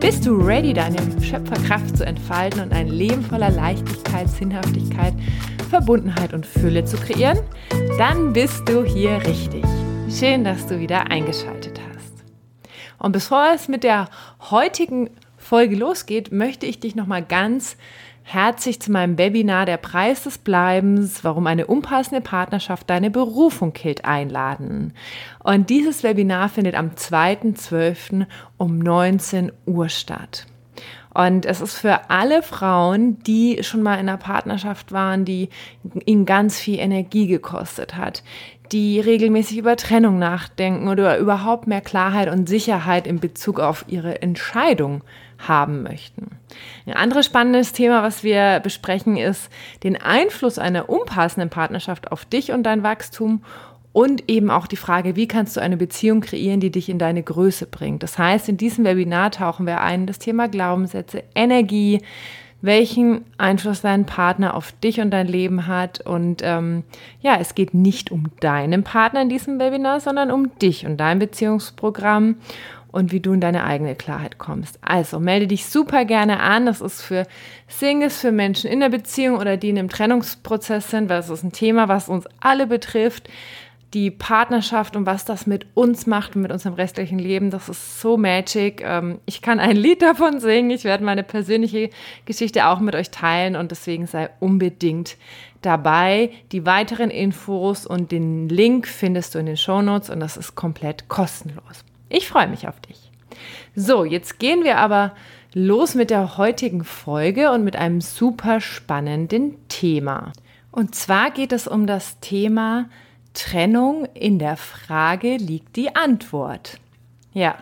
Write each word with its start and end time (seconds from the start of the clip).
Bist 0.00 0.24
du 0.24 0.36
ready, 0.36 0.72
deine 0.72 0.96
Schöpferkraft 1.20 1.96
zu 1.96 2.06
entfalten 2.06 2.60
und 2.60 2.72
ein 2.72 2.86
Leben 2.86 3.20
voller 3.20 3.50
Leichtigkeit, 3.50 4.28
Sinnhaftigkeit, 4.30 5.12
Verbundenheit 5.70 6.32
und 6.32 6.46
Fülle 6.46 6.84
zu 6.84 6.96
kreieren? 6.96 7.40
Dann 7.98 8.32
bist 8.32 8.68
du 8.68 8.84
hier 8.84 9.20
richtig. 9.26 9.64
Schön, 10.08 10.44
dass 10.44 10.68
du 10.68 10.78
wieder 10.78 11.10
eingeschaltet 11.10 11.80
hast. 11.92 12.24
Und 12.98 13.10
bevor 13.10 13.48
es 13.52 13.66
mit 13.66 13.82
der 13.82 14.08
heutigen 14.50 15.10
Folge 15.36 15.74
losgeht, 15.74 16.30
möchte 16.30 16.66
ich 16.66 16.78
dich 16.78 16.94
noch 16.94 17.08
mal 17.08 17.24
ganz 17.24 17.76
herzlich 18.28 18.78
zu 18.78 18.92
meinem 18.92 19.16
Webinar 19.16 19.64
Der 19.64 19.78
Preis 19.78 20.24
des 20.24 20.36
Bleibens, 20.36 21.24
warum 21.24 21.46
eine 21.46 21.66
unpassende 21.66 22.20
Partnerschaft 22.20 22.90
deine 22.90 23.10
Berufung 23.10 23.72
killt, 23.72 24.04
einladen. 24.04 24.92
Und 25.42 25.70
dieses 25.70 26.02
Webinar 26.02 26.50
findet 26.50 26.74
am 26.74 26.90
2.12. 26.90 28.26
um 28.58 28.78
19 28.78 29.50
Uhr 29.64 29.88
statt. 29.88 30.46
Und 31.14 31.46
es 31.46 31.62
ist 31.62 31.78
für 31.78 32.10
alle 32.10 32.42
Frauen, 32.42 33.18
die 33.22 33.62
schon 33.62 33.82
mal 33.82 33.94
in 33.94 34.00
einer 34.00 34.18
Partnerschaft 34.18 34.92
waren, 34.92 35.24
die 35.24 35.48
ihnen 36.04 36.26
ganz 36.26 36.60
viel 36.60 36.78
Energie 36.78 37.28
gekostet 37.28 37.96
hat, 37.96 38.22
die 38.72 39.00
regelmäßig 39.00 39.56
über 39.56 39.76
Trennung 39.76 40.18
nachdenken 40.18 40.88
oder 40.88 41.16
überhaupt 41.16 41.66
mehr 41.66 41.80
Klarheit 41.80 42.30
und 42.30 42.46
Sicherheit 42.46 43.06
in 43.06 43.20
Bezug 43.20 43.58
auf 43.58 43.86
ihre 43.88 44.20
Entscheidung 44.20 45.02
haben 45.38 45.82
möchten. 45.82 46.38
Ein 46.86 46.94
anderes 46.94 47.26
spannendes 47.26 47.72
Thema, 47.72 48.02
was 48.02 48.24
wir 48.24 48.60
besprechen, 48.60 49.16
ist 49.16 49.50
den 49.82 50.00
Einfluss 50.00 50.58
einer 50.58 50.88
unpassenden 50.88 51.50
Partnerschaft 51.50 52.10
auf 52.10 52.24
dich 52.24 52.52
und 52.52 52.64
dein 52.64 52.82
Wachstum 52.82 53.42
und 53.92 54.28
eben 54.28 54.50
auch 54.50 54.66
die 54.66 54.76
Frage, 54.76 55.16
wie 55.16 55.28
kannst 55.28 55.56
du 55.56 55.60
eine 55.60 55.76
Beziehung 55.76 56.20
kreieren, 56.20 56.60
die 56.60 56.70
dich 56.70 56.88
in 56.88 56.98
deine 56.98 57.22
Größe 57.22 57.66
bringt. 57.66 58.02
Das 58.02 58.18
heißt, 58.18 58.48
in 58.48 58.56
diesem 58.56 58.84
Webinar 58.84 59.30
tauchen 59.30 59.66
wir 59.66 59.80
ein 59.80 60.06
das 60.06 60.18
Thema 60.18 60.48
Glaubenssätze, 60.48 61.24
Energie, 61.34 62.00
welchen 62.60 63.24
Einfluss 63.38 63.82
dein 63.82 64.04
Partner 64.04 64.54
auf 64.54 64.72
dich 64.72 65.00
und 65.00 65.10
dein 65.10 65.28
Leben 65.28 65.66
hat. 65.66 66.00
Und 66.00 66.42
ähm, 66.44 66.82
ja, 67.20 67.36
es 67.40 67.54
geht 67.54 67.72
nicht 67.72 68.10
um 68.10 68.26
deinen 68.40 68.82
Partner 68.82 69.22
in 69.22 69.28
diesem 69.28 69.58
Webinar, 69.58 70.00
sondern 70.00 70.30
um 70.30 70.56
dich 70.58 70.84
und 70.84 70.96
dein 70.96 71.18
Beziehungsprogramm 71.18 72.36
und 72.90 73.12
wie 73.12 73.20
du 73.20 73.32
in 73.32 73.40
deine 73.40 73.64
eigene 73.64 73.94
Klarheit 73.94 74.38
kommst. 74.38 74.78
Also 74.82 75.20
melde 75.20 75.46
dich 75.46 75.66
super 75.66 76.04
gerne 76.04 76.40
an. 76.40 76.66
Das 76.66 76.80
ist 76.80 77.02
für 77.02 77.26
Singles, 77.68 78.18
für 78.18 78.32
Menschen 78.32 78.70
in 78.70 78.80
der 78.80 78.88
Beziehung 78.88 79.38
oder 79.38 79.56
die 79.56 79.68
in 79.68 79.78
einem 79.78 79.88
Trennungsprozess 79.88 80.90
sind, 80.90 81.08
weil 81.08 81.20
es 81.20 81.28
ist 81.28 81.42
ein 81.42 81.52
Thema, 81.52 81.88
was 81.88 82.08
uns 82.08 82.26
alle 82.40 82.66
betrifft. 82.66 83.28
Die 83.94 84.10
Partnerschaft 84.10 84.96
und 84.96 85.06
was 85.06 85.24
das 85.24 85.46
mit 85.46 85.66
uns 85.72 86.06
macht 86.06 86.36
und 86.36 86.42
mit 86.42 86.52
unserem 86.52 86.74
restlichen 86.74 87.18
Leben, 87.18 87.50
das 87.50 87.70
ist 87.70 88.02
so 88.02 88.18
magic. 88.18 88.82
Ähm, 88.84 89.18
ich 89.24 89.40
kann 89.40 89.60
ein 89.60 89.76
Lied 89.76 90.02
davon 90.02 90.40
singen. 90.40 90.70
Ich 90.70 90.84
werde 90.84 91.04
meine 91.04 91.22
persönliche 91.22 91.88
Geschichte 92.26 92.66
auch 92.66 92.80
mit 92.80 92.94
euch 92.94 93.10
teilen 93.10 93.56
und 93.56 93.70
deswegen 93.70 94.06
sei 94.06 94.28
unbedingt 94.40 95.16
dabei. 95.62 96.30
Die 96.52 96.66
weiteren 96.66 97.08
Infos 97.10 97.86
und 97.86 98.12
den 98.12 98.50
Link 98.50 98.86
findest 98.86 99.34
du 99.34 99.38
in 99.38 99.46
den 99.46 99.56
Show 99.56 99.80
Notes 99.80 100.10
und 100.10 100.20
das 100.20 100.36
ist 100.36 100.54
komplett 100.54 101.08
kostenlos. 101.08 101.84
Ich 102.08 102.28
freue 102.28 102.48
mich 102.48 102.68
auf 102.68 102.80
dich. 102.80 103.10
So, 103.74 104.04
jetzt 104.04 104.38
gehen 104.38 104.64
wir 104.64 104.78
aber 104.78 105.14
los 105.54 105.94
mit 105.94 106.10
der 106.10 106.36
heutigen 106.36 106.84
Folge 106.84 107.50
und 107.52 107.64
mit 107.64 107.76
einem 107.76 108.00
super 108.00 108.60
spannenden 108.60 109.56
Thema. 109.68 110.32
Und 110.70 110.94
zwar 110.94 111.30
geht 111.30 111.52
es 111.52 111.66
um 111.66 111.86
das 111.86 112.20
Thema 112.20 112.88
Trennung. 113.34 114.06
In 114.14 114.38
der 114.38 114.56
Frage 114.56 115.36
liegt 115.36 115.76
die 115.76 115.94
Antwort. 115.94 116.78
Ja, 117.32 117.56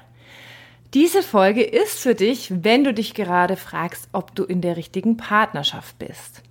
diese 0.95 1.23
Folge 1.23 1.62
ist 1.62 1.99
für 1.99 2.15
dich, 2.15 2.65
wenn 2.65 2.85
du 2.85 2.95
dich 2.95 3.15
gerade 3.15 3.56
fragst, 3.56 4.09
ob 4.12 4.35
du 4.35 4.45
in 4.45 4.61
der 4.61 4.77
richtigen 4.77 5.17
Partnerschaft 5.17 5.99
bist. 5.99 6.43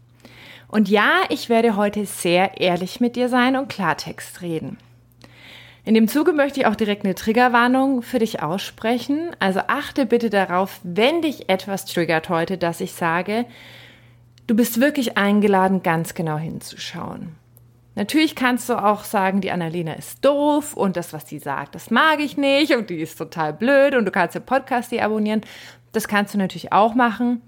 Und 0.68 0.90
ja, 0.90 1.22
ich 1.30 1.50
werde 1.50 1.76
heute 1.76 2.06
sehr 2.06 2.60
ehrlich 2.60 3.00
mit 3.00 3.16
dir 3.16 3.30
sein 3.30 3.56
und 3.56 3.70
Klartext 3.70 4.42
reden. 4.42 4.78
In 5.86 5.94
dem 5.94 6.08
Zuge 6.08 6.34
möchte 6.34 6.60
ich 6.60 6.66
auch 6.66 6.76
direkt 6.76 7.06
eine 7.06 7.14
Triggerwarnung 7.14 8.02
für 8.02 8.18
dich 8.18 8.42
aussprechen. 8.42 9.36
Also 9.38 9.62
achte 9.68 10.08
bitte 10.08 10.32
darauf, 10.32 10.80
wenn 10.84 11.22
dich 11.22 11.48
etwas 11.48 11.86
triggert 11.86 12.28
heute, 12.30 12.58
dass 12.58 12.82
ich 12.82 12.94
sage, 12.94 13.46
du 14.48 14.56
bist 14.56 14.82
wirklich 14.82 15.16
eingeladen, 15.16 15.84
ganz 15.84 16.16
genau 16.16 16.40
hinzuschauen. 16.40 17.36
Natürlich 17.94 18.36
kannst 18.36 18.68
du 18.68 18.84
auch 18.84 19.04
sagen, 19.04 19.42
die 19.42 19.52
Annalena 19.52 19.94
ist 19.94 20.26
doof 20.26 20.74
und 20.76 20.98
das, 20.98 21.14
was 21.14 21.30
sie 21.30 21.38
sagt, 21.38 21.76
das 21.76 21.92
mag 21.92 22.20
ich 22.20 22.36
nicht 22.36 22.76
und 22.76 22.90
die 22.90 23.00
ist 23.00 23.16
total 23.18 23.54
blöd 23.54 23.94
und 23.94 24.06
du 24.06 24.12
kannst 24.12 24.34
den 24.34 24.44
Podcast 24.44 24.92
die 24.92 25.02
abonnieren. 25.02 25.42
Das 25.92 26.08
kannst 26.08 26.34
du 26.34 26.40
natürlich 26.40 26.74
auch 26.74 26.96
machen. 26.96 27.44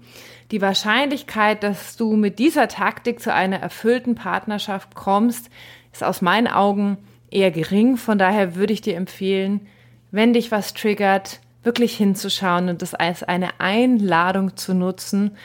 Die 0.52 0.62
Wahrscheinlichkeit, 0.62 1.64
dass 1.64 1.96
du 1.96 2.14
mit 2.14 2.38
dieser 2.38 2.68
Taktik 2.68 3.20
zu 3.20 3.34
einer 3.34 3.58
erfüllten 3.58 4.14
Partnerschaft 4.14 4.94
kommst, 4.94 5.50
ist 5.92 6.04
aus 6.04 6.22
meinen 6.22 6.46
Augen 6.46 6.98
eher 7.30 7.50
gering. 7.50 7.96
Von 7.96 8.18
daher 8.18 8.54
würde 8.54 8.72
ich 8.72 8.80
dir 8.80 8.96
empfehlen, 8.96 9.66
wenn 10.10 10.32
dich 10.32 10.50
was 10.50 10.74
triggert, 10.74 11.40
wirklich 11.62 11.96
hinzuschauen 11.96 12.68
und 12.68 12.82
das 12.82 12.94
als 12.94 13.22
eine 13.22 13.60
Einladung 13.60 14.56
zu 14.56 14.74
nutzen, 14.74 15.36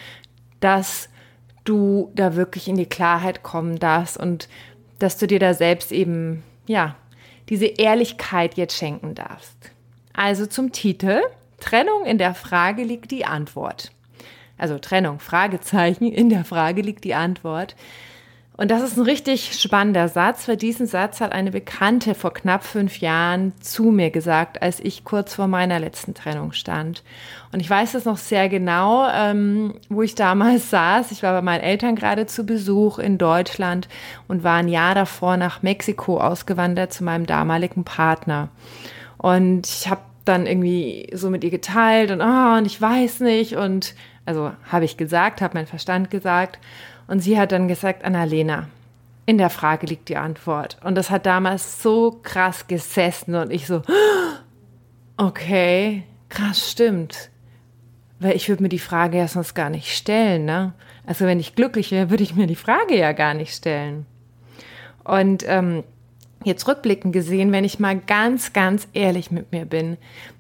dass 0.60 1.10
du 1.64 2.12
da 2.16 2.36
wirklich 2.36 2.68
in 2.68 2.78
die 2.78 2.86
Klarheit 2.86 3.44
kommen 3.44 3.80
darfst 3.80 4.18
und 4.18 4.48
dass 5.00 5.18
du 5.18 5.28
dir 5.28 5.40
da 5.40 5.54
selbst 5.54 5.92
eben, 5.92 6.44
ja, 6.68 6.96
diese 7.50 7.66
Ehrlichkeit 7.66 8.56
jetzt 8.56 8.78
schenken 8.78 9.16
darfst. 9.16 9.72
Also 10.14 10.46
zum 10.46 10.72
Titel. 10.72 11.22
Trennung 11.60 12.06
in 12.06 12.18
der 12.18 12.36
Frage 12.36 12.84
liegt 12.84 13.12
die 13.12 13.26
Antwort. 13.26 13.92
Also 14.58 14.80
Trennung, 14.80 15.20
Fragezeichen, 15.20 16.12
in 16.12 16.30
der 16.30 16.46
Frage 16.46 16.82
liegt 16.82 17.04
die 17.04 17.16
Antwort. 17.16 17.76
Und 18.56 18.70
das 18.70 18.84
ist 18.84 18.98
ein 18.98 19.04
richtig 19.04 19.60
spannender 19.60 20.08
Satz, 20.08 20.48
weil 20.48 20.58
diesen 20.58 20.86
Satz 20.86 21.22
hat 21.22 21.32
eine 21.32 21.50
Bekannte 21.50 22.14
vor 22.14 22.34
knapp 22.34 22.64
fünf 22.64 23.00
Jahren 23.00 23.52
zu 23.60 23.86
mir 23.86 24.12
gesagt, 24.12 24.62
als 24.62 24.80
ich 24.80 25.04
kurz 25.04 25.34
vor 25.34 25.48
meiner 25.48 25.80
letzten 25.80 26.14
Trennung 26.14 26.54
stand. 26.54 27.04
Und 27.52 27.62
ich 27.62 27.70
weiß 27.70 27.94
das 27.94 28.06
noch 28.06 28.18
sehr 28.18 28.50
genau, 28.50 29.10
ähm, 29.12 29.74
wo 29.90 30.04
ich 30.04 30.14
damals 30.14 30.70
saß. 30.70 31.12
Ich 31.12 31.24
war 31.24 31.34
bei 31.34 31.42
meinen 31.42 31.62
Eltern 31.62 31.96
gerade 31.96 32.28
zu 32.28 32.46
Besuch 32.46 33.00
in 33.00 33.18
Deutschland 33.18 33.88
und 34.28 34.44
war 34.44 34.58
ein 34.58 34.68
Jahr 34.68 34.94
davor 34.94 35.36
nach 35.36 35.64
Mexiko 35.64 36.20
ausgewandert 36.20 36.94
zu 36.94 37.04
meinem 37.04 37.26
damaligen 37.26 37.84
Partner. 37.84 38.50
Und 39.18 39.68
ich 39.68 39.90
habe 39.90 40.02
dann 40.26 40.46
irgendwie 40.46 41.10
so 41.14 41.32
mit 41.32 41.44
ihr 41.44 41.50
geteilt 41.50 42.12
und, 42.12 42.22
oh, 42.22 42.58
und 42.58 42.66
ich 42.68 42.80
weiß 42.80 43.22
nicht. 43.22 43.56
Und 43.56 43.96
also 44.26 44.52
habe 44.72 44.86
ich 44.86 44.98
gesagt, 44.98 45.42
habe 45.42 45.56
mein 45.56 45.68
Verstand 45.68 46.10
gesagt. 46.10 46.60
Und 47.08 47.20
sie 47.20 47.38
hat 47.38 47.52
dann 47.52 47.68
gesagt, 47.68 48.06
Annalena, 48.06 48.68
in 49.26 49.38
der 49.38 49.50
Frage 49.50 49.88
liegt 49.88 50.10
die 50.10 50.18
Antwort. 50.18 50.78
Und 50.84 50.96
das 50.96 51.10
hat 51.10 51.26
damals 51.26 51.82
so 51.82 52.20
krass 52.24 52.68
gesessen 52.68 53.36
und 53.36 53.52
ich 53.52 53.68
so, 53.68 53.82
okay, 55.18 56.04
krass, 56.30 56.72
stimmt. 56.72 57.30
Weil 58.20 58.36
ich 58.36 58.48
würde 58.48 58.64
mir 58.64 58.70
die 58.70 58.80
Frage 58.80 59.18
ja 59.18 59.28
sonst 59.28 59.54
gar 59.54 59.70
nicht 59.70 59.96
stellen, 59.96 60.46
ne? 60.46 60.74
Also 61.06 61.26
wenn 61.26 61.40
ich 61.40 61.56
glücklich 61.56 61.92
wäre, 61.92 62.10
würde 62.10 62.24
ich 62.24 62.36
mir 62.36 62.48
die 62.48 62.56
Frage 62.56 62.98
ja 62.98 63.12
gar 63.12 63.34
nicht 63.34 63.54
stellen. 63.54 64.06
Und 65.04 65.44
ähm, 65.46 65.84
jetzt 66.46 66.68
rückblickend 66.68 67.14
gesehen, 67.14 67.52
wenn 67.52 67.64
ich 67.64 67.80
mal 67.80 67.98
ganz, 67.98 68.54
ganz 68.54 68.88
ehrlich 68.94 69.32
mit 69.32 69.52
mir 69.52 69.66
bin, 69.66 69.98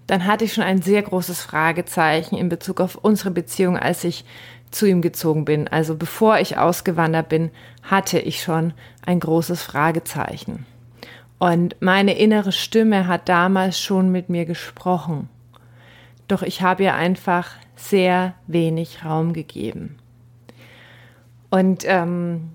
dann 0.07 0.25
hatte 0.25 0.45
ich 0.45 0.53
schon 0.53 0.63
ein 0.63 0.81
sehr 0.81 1.01
großes 1.01 1.41
Fragezeichen 1.41 2.35
in 2.35 2.49
Bezug 2.49 2.81
auf 2.81 2.95
unsere 2.95 3.31
Beziehung, 3.31 3.77
als 3.77 4.03
ich 4.03 4.25
zu 4.71 4.85
ihm 4.85 5.01
gezogen 5.01 5.45
bin. 5.45 5.67
Also 5.67 5.95
bevor 5.95 6.39
ich 6.39 6.57
ausgewandert 6.57 7.29
bin, 7.29 7.51
hatte 7.83 8.19
ich 8.19 8.41
schon 8.41 8.73
ein 9.05 9.19
großes 9.19 9.63
Fragezeichen. 9.63 10.65
Und 11.39 11.75
meine 11.79 12.17
innere 12.17 12.51
Stimme 12.51 13.07
hat 13.07 13.29
damals 13.29 13.79
schon 13.79 14.11
mit 14.11 14.29
mir 14.29 14.45
gesprochen. 14.45 15.29
Doch 16.27 16.41
ich 16.41 16.61
habe 16.61 16.83
ihr 16.83 16.95
einfach 16.95 17.51
sehr 17.75 18.33
wenig 18.47 19.03
Raum 19.03 19.33
gegeben. 19.33 19.97
Und 21.49 21.83
ähm, 21.85 22.49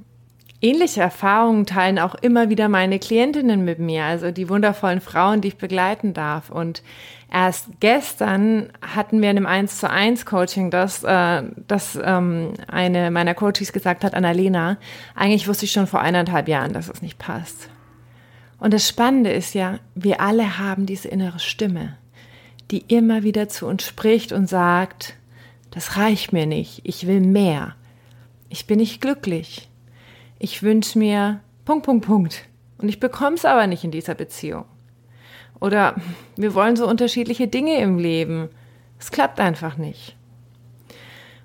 ähnliche 0.60 1.00
Erfahrungen 1.00 1.66
teilen 1.66 1.98
auch 1.98 2.14
immer 2.16 2.50
wieder 2.50 2.68
meine 2.68 2.98
Klientinnen 2.98 3.64
mit 3.64 3.78
mir, 3.78 4.04
also 4.04 4.30
die 4.30 4.48
wundervollen 4.48 5.00
Frauen, 5.00 5.40
die 5.40 5.48
ich 5.48 5.56
begleiten 5.56 6.14
darf. 6.14 6.50
Und 6.50 6.82
erst 7.32 7.68
gestern 7.80 8.70
hatten 8.82 9.22
wir 9.22 9.30
in 9.30 9.36
einem 9.36 9.46
1 9.46 9.78
zu 9.78 9.88
1 9.88 10.26
Coaching, 10.26 10.70
dass, 10.70 11.04
äh, 11.04 11.42
dass 11.68 11.98
ähm, 12.02 12.54
eine 12.66 13.10
meiner 13.10 13.34
Coaches 13.34 13.72
gesagt 13.72 14.02
hat, 14.02 14.14
Annalena, 14.14 14.78
eigentlich 15.14 15.46
wusste 15.46 15.66
ich 15.66 15.72
schon 15.72 15.86
vor 15.86 16.00
eineinhalb 16.00 16.48
Jahren, 16.48 16.72
dass 16.72 16.88
es 16.88 17.02
nicht 17.02 17.18
passt. 17.18 17.68
Und 18.58 18.74
das 18.74 18.88
Spannende 18.88 19.30
ist 19.30 19.54
ja, 19.54 19.78
wir 19.94 20.20
alle 20.20 20.58
haben 20.58 20.86
diese 20.86 21.06
innere 21.08 21.38
Stimme, 21.38 21.96
die 22.72 22.84
immer 22.88 23.22
wieder 23.22 23.48
zu 23.48 23.66
uns 23.66 23.84
spricht 23.84 24.32
und 24.32 24.48
sagt, 24.48 25.14
das 25.70 25.96
reicht 25.96 26.32
mir 26.32 26.46
nicht, 26.46 26.80
ich 26.82 27.06
will 27.06 27.20
mehr, 27.20 27.76
ich 28.48 28.66
bin 28.66 28.78
nicht 28.78 29.00
glücklich, 29.00 29.68
ich 30.38 30.62
wünsche 30.62 30.98
mir 30.98 31.40
Punkt, 31.64 31.84
Punkt, 31.84 32.06
Punkt. 32.06 32.44
Und 32.78 32.88
ich 32.88 33.00
bekomme 33.00 33.36
es 33.36 33.44
aber 33.44 33.66
nicht 33.66 33.84
in 33.84 33.90
dieser 33.90 34.14
Beziehung. 34.14 34.64
Oder 35.60 35.96
wir 36.36 36.54
wollen 36.54 36.76
so 36.76 36.88
unterschiedliche 36.88 37.48
Dinge 37.48 37.78
im 37.80 37.98
Leben. 37.98 38.48
Es 38.98 39.10
klappt 39.10 39.40
einfach 39.40 39.76
nicht. 39.76 40.16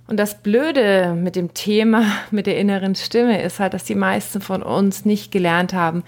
Und 0.06 0.18
das 0.18 0.42
Blöde 0.44 1.16
mit 1.16 1.36
dem 1.36 1.54
Thema, 1.54 2.06
mit 2.32 2.46
der 2.46 2.58
inneren 2.58 2.96
Stimme 2.96 3.42
ist 3.42 3.60
halt, 3.60 3.74
dass 3.74 3.84
die 3.84 3.96
meisten 3.96 4.42
von 4.42 4.62
uns 4.62 5.06
nicht 5.06 5.32
gelernt 5.32 5.74
haben, 5.74 6.04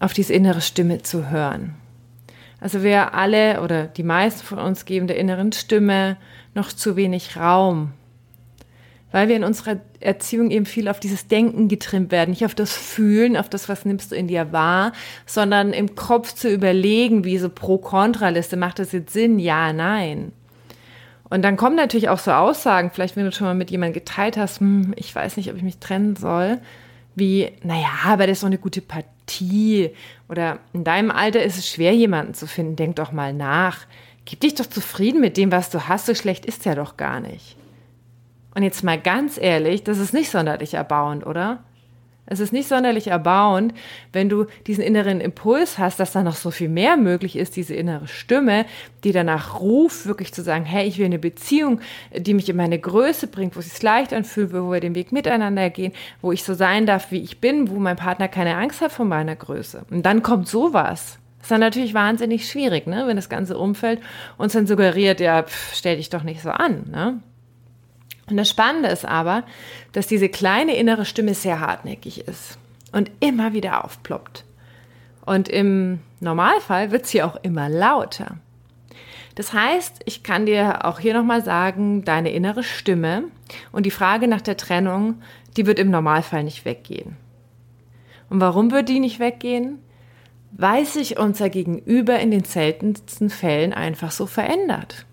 auf 0.00 0.12
diese 0.12 0.32
innere 0.32 0.60
Stimme 0.60 1.02
zu 1.02 1.30
hören. 1.30 1.74
Also 2.60 2.82
wir 2.82 3.14
alle 3.14 3.60
oder 3.62 3.86
die 3.86 4.02
meisten 4.02 4.44
von 4.44 4.58
uns 4.58 4.86
geben 4.86 5.06
der 5.06 5.18
inneren 5.18 5.52
Stimme 5.52 6.16
noch 6.54 6.72
zu 6.72 6.96
wenig 6.96 7.36
Raum 7.36 7.92
weil 9.12 9.28
wir 9.28 9.36
in 9.36 9.44
unserer 9.44 9.78
Erziehung 10.00 10.50
eben 10.50 10.66
viel 10.66 10.88
auf 10.88 11.00
dieses 11.00 11.28
Denken 11.28 11.68
getrimmt 11.68 12.10
werden, 12.10 12.30
nicht 12.30 12.44
auf 12.44 12.54
das 12.54 12.72
Fühlen, 12.72 13.36
auf 13.36 13.48
das, 13.48 13.68
was 13.68 13.84
nimmst 13.84 14.12
du 14.12 14.16
in 14.16 14.28
dir 14.28 14.52
wahr, 14.52 14.92
sondern 15.24 15.72
im 15.72 15.94
Kopf 15.94 16.32
zu 16.34 16.50
überlegen, 16.50 17.24
wie 17.24 17.38
so 17.38 17.48
Pro-Kontra-Liste, 17.48 18.56
macht 18.56 18.78
das 18.78 18.92
jetzt 18.92 19.12
Sinn? 19.12 19.38
Ja, 19.38 19.72
nein. 19.72 20.32
Und 21.28 21.42
dann 21.42 21.56
kommen 21.56 21.76
natürlich 21.76 22.08
auch 22.08 22.18
so 22.18 22.30
Aussagen, 22.30 22.90
vielleicht 22.92 23.16
wenn 23.16 23.24
du 23.24 23.32
schon 23.32 23.46
mal 23.46 23.54
mit 23.54 23.70
jemandem 23.70 23.94
geteilt 23.94 24.36
hast, 24.36 24.60
hm, 24.60 24.94
ich 24.96 25.14
weiß 25.14 25.36
nicht, 25.36 25.50
ob 25.50 25.56
ich 25.56 25.62
mich 25.62 25.78
trennen 25.78 26.14
soll, 26.14 26.58
wie, 27.14 27.50
naja, 27.62 27.88
aber 28.04 28.26
das 28.26 28.38
ist 28.38 28.42
doch 28.42 28.48
eine 28.48 28.58
gute 28.58 28.82
Partie. 28.82 29.90
Oder 30.28 30.58
in 30.72 30.84
deinem 30.84 31.10
Alter 31.10 31.42
ist 31.42 31.58
es 31.58 31.68
schwer, 31.68 31.94
jemanden 31.94 32.34
zu 32.34 32.46
finden, 32.46 32.76
denk 32.76 32.96
doch 32.96 33.10
mal 33.10 33.32
nach. 33.32 33.86
Gib 34.24 34.40
dich 34.40 34.54
doch 34.54 34.66
zufrieden 34.66 35.20
mit 35.20 35.36
dem, 35.36 35.50
was 35.50 35.70
du 35.70 35.88
hast, 35.88 36.06
so 36.06 36.14
schlecht 36.14 36.44
ist 36.46 36.66
er 36.66 36.74
doch 36.74 36.96
gar 36.96 37.20
nicht. 37.20 37.56
Und 38.56 38.62
jetzt 38.62 38.82
mal 38.82 38.98
ganz 38.98 39.36
ehrlich, 39.36 39.84
das 39.84 39.98
ist 39.98 40.14
nicht 40.14 40.30
sonderlich 40.30 40.72
erbauend, 40.72 41.26
oder? 41.26 41.58
Es 42.24 42.40
ist 42.40 42.54
nicht 42.54 42.66
sonderlich 42.66 43.08
erbauend, 43.08 43.74
wenn 44.14 44.30
du 44.30 44.46
diesen 44.66 44.82
inneren 44.82 45.20
Impuls 45.20 45.76
hast, 45.76 46.00
dass 46.00 46.12
da 46.12 46.22
noch 46.22 46.36
so 46.36 46.50
viel 46.50 46.70
mehr 46.70 46.96
möglich 46.96 47.36
ist, 47.36 47.54
diese 47.56 47.74
innere 47.74 48.08
Stimme, 48.08 48.64
die 49.04 49.12
danach 49.12 49.60
ruft, 49.60 50.06
wirklich 50.06 50.32
zu 50.32 50.42
sagen, 50.42 50.64
hey, 50.64 50.88
ich 50.88 50.96
will 50.96 51.04
eine 51.04 51.18
Beziehung, 51.18 51.82
die 52.16 52.32
mich 52.32 52.48
in 52.48 52.56
meine 52.56 52.78
Größe 52.78 53.26
bringt, 53.26 53.56
wo 53.56 53.60
es 53.60 53.68
sich 53.68 53.82
leicht 53.82 54.14
anfühlt, 54.14 54.54
wo 54.54 54.72
wir 54.72 54.80
den 54.80 54.94
Weg 54.94 55.12
miteinander 55.12 55.68
gehen, 55.68 55.92
wo 56.22 56.32
ich 56.32 56.42
so 56.42 56.54
sein 56.54 56.86
darf, 56.86 57.10
wie 57.10 57.20
ich 57.20 57.42
bin, 57.42 57.68
wo 57.68 57.74
mein 57.74 57.96
Partner 57.96 58.26
keine 58.26 58.56
Angst 58.56 58.80
hat 58.80 58.90
vor 58.90 59.04
meiner 59.04 59.36
Größe. 59.36 59.84
Und 59.90 60.06
dann 60.06 60.22
kommt 60.22 60.48
sowas. 60.48 61.18
Das 61.36 61.44
ist 61.44 61.50
dann 61.50 61.60
natürlich 61.60 61.92
wahnsinnig 61.92 62.48
schwierig, 62.48 62.86
ne? 62.86 63.04
wenn 63.06 63.16
das 63.16 63.28
ganze 63.28 63.58
Umfeld 63.58 64.00
uns 64.38 64.54
dann 64.54 64.66
suggeriert, 64.66 65.20
ja, 65.20 65.42
pff, 65.42 65.74
stell 65.74 65.98
dich 65.98 66.08
doch 66.08 66.22
nicht 66.22 66.40
so 66.40 66.48
an. 66.48 66.86
Ne? 66.90 67.20
Und 68.28 68.36
das 68.36 68.48
Spannende 68.48 68.88
ist 68.88 69.04
aber, 69.04 69.44
dass 69.92 70.06
diese 70.06 70.28
kleine 70.28 70.76
innere 70.76 71.04
Stimme 71.04 71.34
sehr 71.34 71.60
hartnäckig 71.60 72.26
ist 72.26 72.58
und 72.92 73.10
immer 73.20 73.52
wieder 73.52 73.84
aufploppt. 73.84 74.44
Und 75.24 75.48
im 75.48 76.00
Normalfall 76.20 76.90
wird 76.90 77.06
sie 77.06 77.22
auch 77.22 77.36
immer 77.42 77.68
lauter. 77.68 78.38
Das 79.34 79.52
heißt, 79.52 80.00
ich 80.06 80.22
kann 80.22 80.46
dir 80.46 80.84
auch 80.86 80.98
hier 80.98 81.12
nochmal 81.12 81.44
sagen, 81.44 82.04
deine 82.04 82.30
innere 82.30 82.62
Stimme 82.62 83.24
und 83.70 83.84
die 83.84 83.90
Frage 83.90 84.28
nach 84.28 84.40
der 84.40 84.56
Trennung, 84.56 85.20
die 85.56 85.66
wird 85.66 85.78
im 85.78 85.90
Normalfall 85.90 86.42
nicht 86.42 86.64
weggehen. 86.64 87.16
Und 88.30 88.40
warum 88.40 88.70
wird 88.70 88.88
die 88.88 88.98
nicht 88.98 89.20
weggehen? 89.20 89.78
Weil 90.52 90.86
sich 90.86 91.18
unser 91.18 91.50
Gegenüber 91.50 92.18
in 92.18 92.30
den 92.30 92.44
seltensten 92.44 93.28
Fällen 93.28 93.74
einfach 93.74 94.10
so 94.10 94.26
verändert. 94.26 95.04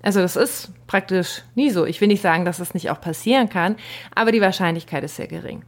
Also 0.00 0.20
das 0.20 0.36
ist 0.36 0.72
praktisch 0.90 1.42
nie 1.54 1.70
so. 1.70 1.86
Ich 1.86 2.00
will 2.00 2.08
nicht 2.08 2.20
sagen, 2.20 2.44
dass 2.44 2.56
das 2.56 2.74
nicht 2.74 2.90
auch 2.90 3.00
passieren 3.00 3.48
kann, 3.48 3.76
aber 4.12 4.32
die 4.32 4.40
Wahrscheinlichkeit 4.40 5.04
ist 5.04 5.14
sehr 5.14 5.28
gering. 5.28 5.62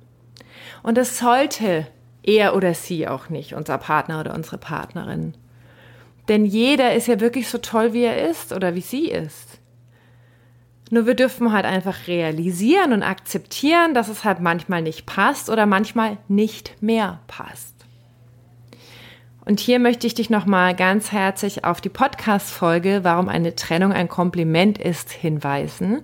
Und 0.83 0.99
das 0.99 1.17
sollte 1.17 1.87
er 2.25 2.57
oder 2.57 2.75
sie 2.75 3.07
auch 3.07 3.29
nicht, 3.29 3.55
unser 3.55 3.79
Partner 3.79 4.19
oder 4.19 4.35
unsere 4.35 4.59
Partnerin. 4.59 5.35
Denn 6.27 6.45
jeder 6.45 6.95
ist 6.95 7.07
ja 7.07 7.21
wirklich 7.21 7.49
so 7.49 7.59
toll, 7.59 7.93
wie 7.93 8.03
er 8.03 8.29
ist 8.29 8.53
oder 8.53 8.75
wie 8.75 8.81
sie 8.81 9.11
ist. 9.11 9.61
Nur 10.91 11.07
wir 11.07 11.15
dürfen 11.15 11.53
halt 11.53 11.67
einfach 11.67 12.09
realisieren 12.09 12.93
und 12.93 13.05
akzeptieren, 13.05 13.95
dass 13.95 14.09
es 14.09 14.25
halt 14.25 14.41
manchmal 14.41 14.83
nicht 14.83 15.07
passt 15.07 15.51
oder 15.51 15.67
manchmal 15.67 16.19
nicht 16.27 16.83
mehr 16.83 17.21
passt. 17.29 17.72
Und 19.45 19.59
hier 19.59 19.81
möchte 19.81 20.07
ich 20.07 20.15
dich 20.15 20.31
nochmal 20.31 20.75
ganz 20.75 21.11
herzlich 21.11 21.65
auf 21.65 21.81
die 21.81 21.89
Podcast-Folge, 21.89 23.01
warum 23.03 23.29
eine 23.29 23.57
Trennung 23.57 23.93
ein 23.93 24.09
Kompliment 24.09 24.79
ist, 24.79 25.11
hinweisen. 25.11 26.03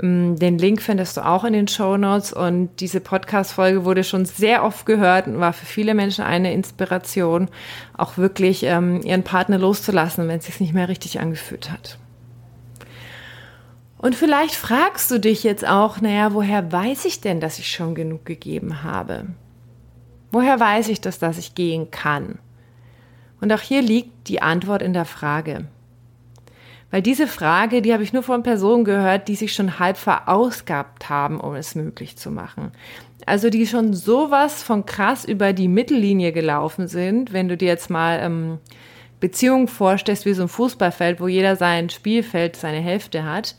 Ähm, 0.00 0.38
den 0.38 0.56
Link 0.56 0.80
findest 0.80 1.18
du 1.18 1.26
auch 1.26 1.44
in 1.44 1.52
den 1.52 1.68
Show 1.68 1.98
Notes 1.98 2.32
und 2.32 2.70
diese 2.80 3.00
Podcast-Folge 3.00 3.84
wurde 3.84 4.04
schon 4.04 4.24
sehr 4.24 4.64
oft 4.64 4.86
gehört 4.86 5.26
und 5.26 5.38
war 5.38 5.52
für 5.52 5.66
viele 5.66 5.92
Menschen 5.92 6.24
eine 6.24 6.54
Inspiration, 6.54 7.50
auch 7.96 8.16
wirklich 8.16 8.62
ähm, 8.62 9.02
ihren 9.02 9.22
Partner 9.22 9.58
loszulassen, 9.58 10.26
wenn 10.28 10.38
es 10.38 10.46
sich 10.46 10.60
nicht 10.60 10.72
mehr 10.72 10.88
richtig 10.88 11.20
angefühlt 11.20 11.70
hat. 11.70 11.98
Und 13.98 14.16
vielleicht 14.16 14.54
fragst 14.54 15.10
du 15.10 15.20
dich 15.20 15.44
jetzt 15.44 15.68
auch, 15.68 16.00
naja, 16.00 16.32
woher 16.32 16.72
weiß 16.72 17.04
ich 17.04 17.20
denn, 17.20 17.38
dass 17.38 17.58
ich 17.58 17.70
schon 17.70 17.94
genug 17.94 18.24
gegeben 18.24 18.82
habe? 18.82 19.26
Woher 20.32 20.58
weiß 20.58 20.88
ich 20.88 21.02
das, 21.02 21.18
dass 21.18 21.36
ich 21.36 21.54
gehen 21.54 21.90
kann? 21.90 22.38
Und 23.42 23.52
auch 23.52 23.60
hier 23.60 23.82
liegt 23.82 24.28
die 24.28 24.40
Antwort 24.40 24.82
in 24.82 24.92
der 24.92 25.04
Frage. 25.04 25.66
Weil 26.92 27.02
diese 27.02 27.26
Frage, 27.26 27.82
die 27.82 27.92
habe 27.92 28.04
ich 28.04 28.12
nur 28.12 28.22
von 28.22 28.44
Personen 28.44 28.84
gehört, 28.84 29.26
die 29.26 29.34
sich 29.34 29.52
schon 29.52 29.80
halb 29.80 29.96
verausgabt 29.96 31.08
haben, 31.08 31.40
um 31.40 31.54
es 31.56 31.74
möglich 31.74 32.16
zu 32.16 32.30
machen. 32.30 32.70
Also 33.26 33.50
die 33.50 33.66
schon 33.66 33.94
sowas 33.94 34.62
von 34.62 34.86
krass 34.86 35.24
über 35.24 35.52
die 35.52 35.66
Mittellinie 35.66 36.30
gelaufen 36.32 36.86
sind, 36.86 37.32
wenn 37.32 37.48
du 37.48 37.56
dir 37.56 37.66
jetzt 37.66 37.90
mal 37.90 38.20
ähm, 38.22 38.58
Beziehungen 39.18 39.66
vorstellst 39.66 40.24
wie 40.24 40.34
so 40.34 40.42
ein 40.42 40.48
Fußballfeld, 40.48 41.20
wo 41.20 41.26
jeder 41.26 41.56
sein 41.56 41.90
Spielfeld, 41.90 42.54
seine 42.54 42.80
Hälfte 42.80 43.24
hat. 43.24 43.56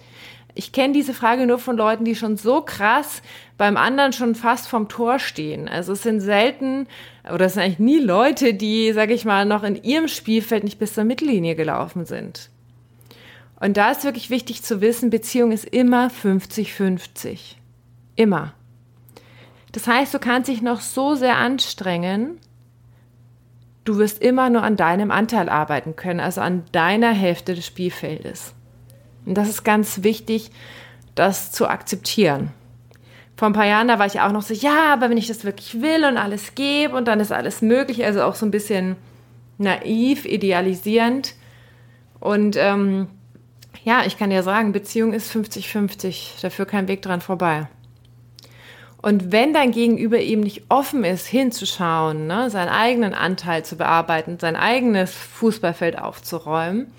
Ich 0.55 0.71
kenne 0.71 0.93
diese 0.93 1.13
Frage 1.13 1.47
nur 1.47 1.57
von 1.57 1.77
Leuten, 1.77 2.05
die 2.05 2.15
schon 2.15 2.37
so 2.37 2.61
krass 2.61 3.21
beim 3.57 3.75
anderen 3.75 4.13
schon 4.13 4.35
fast 4.35 4.67
vom 4.67 4.87
Tor 4.87 5.17
stehen. 5.17 5.67
Also 5.67 5.93
es 5.93 6.03
sind 6.03 6.19
selten 6.19 6.87
oder 7.31 7.45
es 7.45 7.53
sind 7.53 7.63
eigentlich 7.63 7.79
nie 7.79 7.99
Leute, 7.99 8.53
die, 8.53 8.91
sage 8.93 9.13
ich 9.13 9.25
mal, 9.25 9.45
noch 9.45 9.63
in 9.63 9.81
ihrem 9.81 10.07
Spielfeld 10.07 10.63
nicht 10.63 10.77
bis 10.77 10.93
zur 10.93 11.05
Mittellinie 11.05 11.55
gelaufen 11.55 12.05
sind. 12.05 12.49
Und 13.59 13.77
da 13.77 13.91
ist 13.91 14.03
wirklich 14.03 14.29
wichtig 14.29 14.61
zu 14.61 14.81
wissen, 14.81 15.09
Beziehung 15.09 15.51
ist 15.51 15.65
immer 15.65 16.09
50-50. 16.09 17.55
Immer. 18.15 18.53
Das 19.71 19.87
heißt, 19.87 20.13
du 20.13 20.19
kannst 20.19 20.49
dich 20.49 20.61
noch 20.61 20.81
so 20.81 21.15
sehr 21.15 21.37
anstrengen, 21.37 22.37
du 23.85 23.97
wirst 23.97 24.21
immer 24.21 24.49
nur 24.49 24.63
an 24.63 24.75
deinem 24.75 25.09
Anteil 25.09 25.49
arbeiten 25.49 25.95
können, 25.95 26.19
also 26.19 26.41
an 26.41 26.63
deiner 26.73 27.11
Hälfte 27.11 27.55
des 27.55 27.65
Spielfeldes. 27.65 28.53
Und 29.25 29.35
das 29.35 29.49
ist 29.49 29.63
ganz 29.63 30.03
wichtig, 30.03 30.51
das 31.15 31.51
zu 31.51 31.67
akzeptieren. 31.67 32.51
Vor 33.35 33.47
ein 33.47 33.53
paar 33.53 33.65
Jahren, 33.65 33.87
da 33.87 33.99
war 33.99 34.05
ich 34.05 34.19
auch 34.19 34.31
noch 34.31 34.43
so, 34.43 34.53
ja, 34.53 34.93
aber 34.93 35.09
wenn 35.09 35.17
ich 35.17 35.27
das 35.27 35.43
wirklich 35.43 35.81
will 35.81 36.05
und 36.05 36.17
alles 36.17 36.55
gebe 36.55 36.95
und 36.95 37.07
dann 37.07 37.19
ist 37.19 37.31
alles 37.31 37.61
möglich, 37.61 38.05
also 38.05 38.23
auch 38.23 38.35
so 38.35 38.45
ein 38.45 38.51
bisschen 38.51 38.95
naiv, 39.57 40.25
idealisierend. 40.25 41.33
Und 42.19 42.55
ähm, 42.57 43.07
ja, 43.83 44.03
ich 44.05 44.17
kann 44.17 44.29
dir 44.29 44.43
sagen, 44.43 44.71
Beziehung 44.71 45.13
ist 45.13 45.33
50-50, 45.33 46.41
dafür 46.41 46.65
kein 46.65 46.87
Weg 46.87 47.01
dran 47.01 47.21
vorbei. 47.21 47.67
Und 49.01 49.33
wenn 49.33 49.53
dein 49.53 49.71
Gegenüber 49.71 50.19
eben 50.19 50.41
nicht 50.41 50.63
offen 50.69 51.03
ist, 51.03 51.25
hinzuschauen, 51.25 52.27
ne, 52.27 52.49
seinen 52.49 52.69
eigenen 52.69 53.13
Anteil 53.13 53.65
zu 53.65 53.75
bearbeiten, 53.75 54.37
sein 54.39 54.55
eigenes 54.55 55.13
Fußballfeld 55.13 55.99
aufzuräumen 55.99 56.93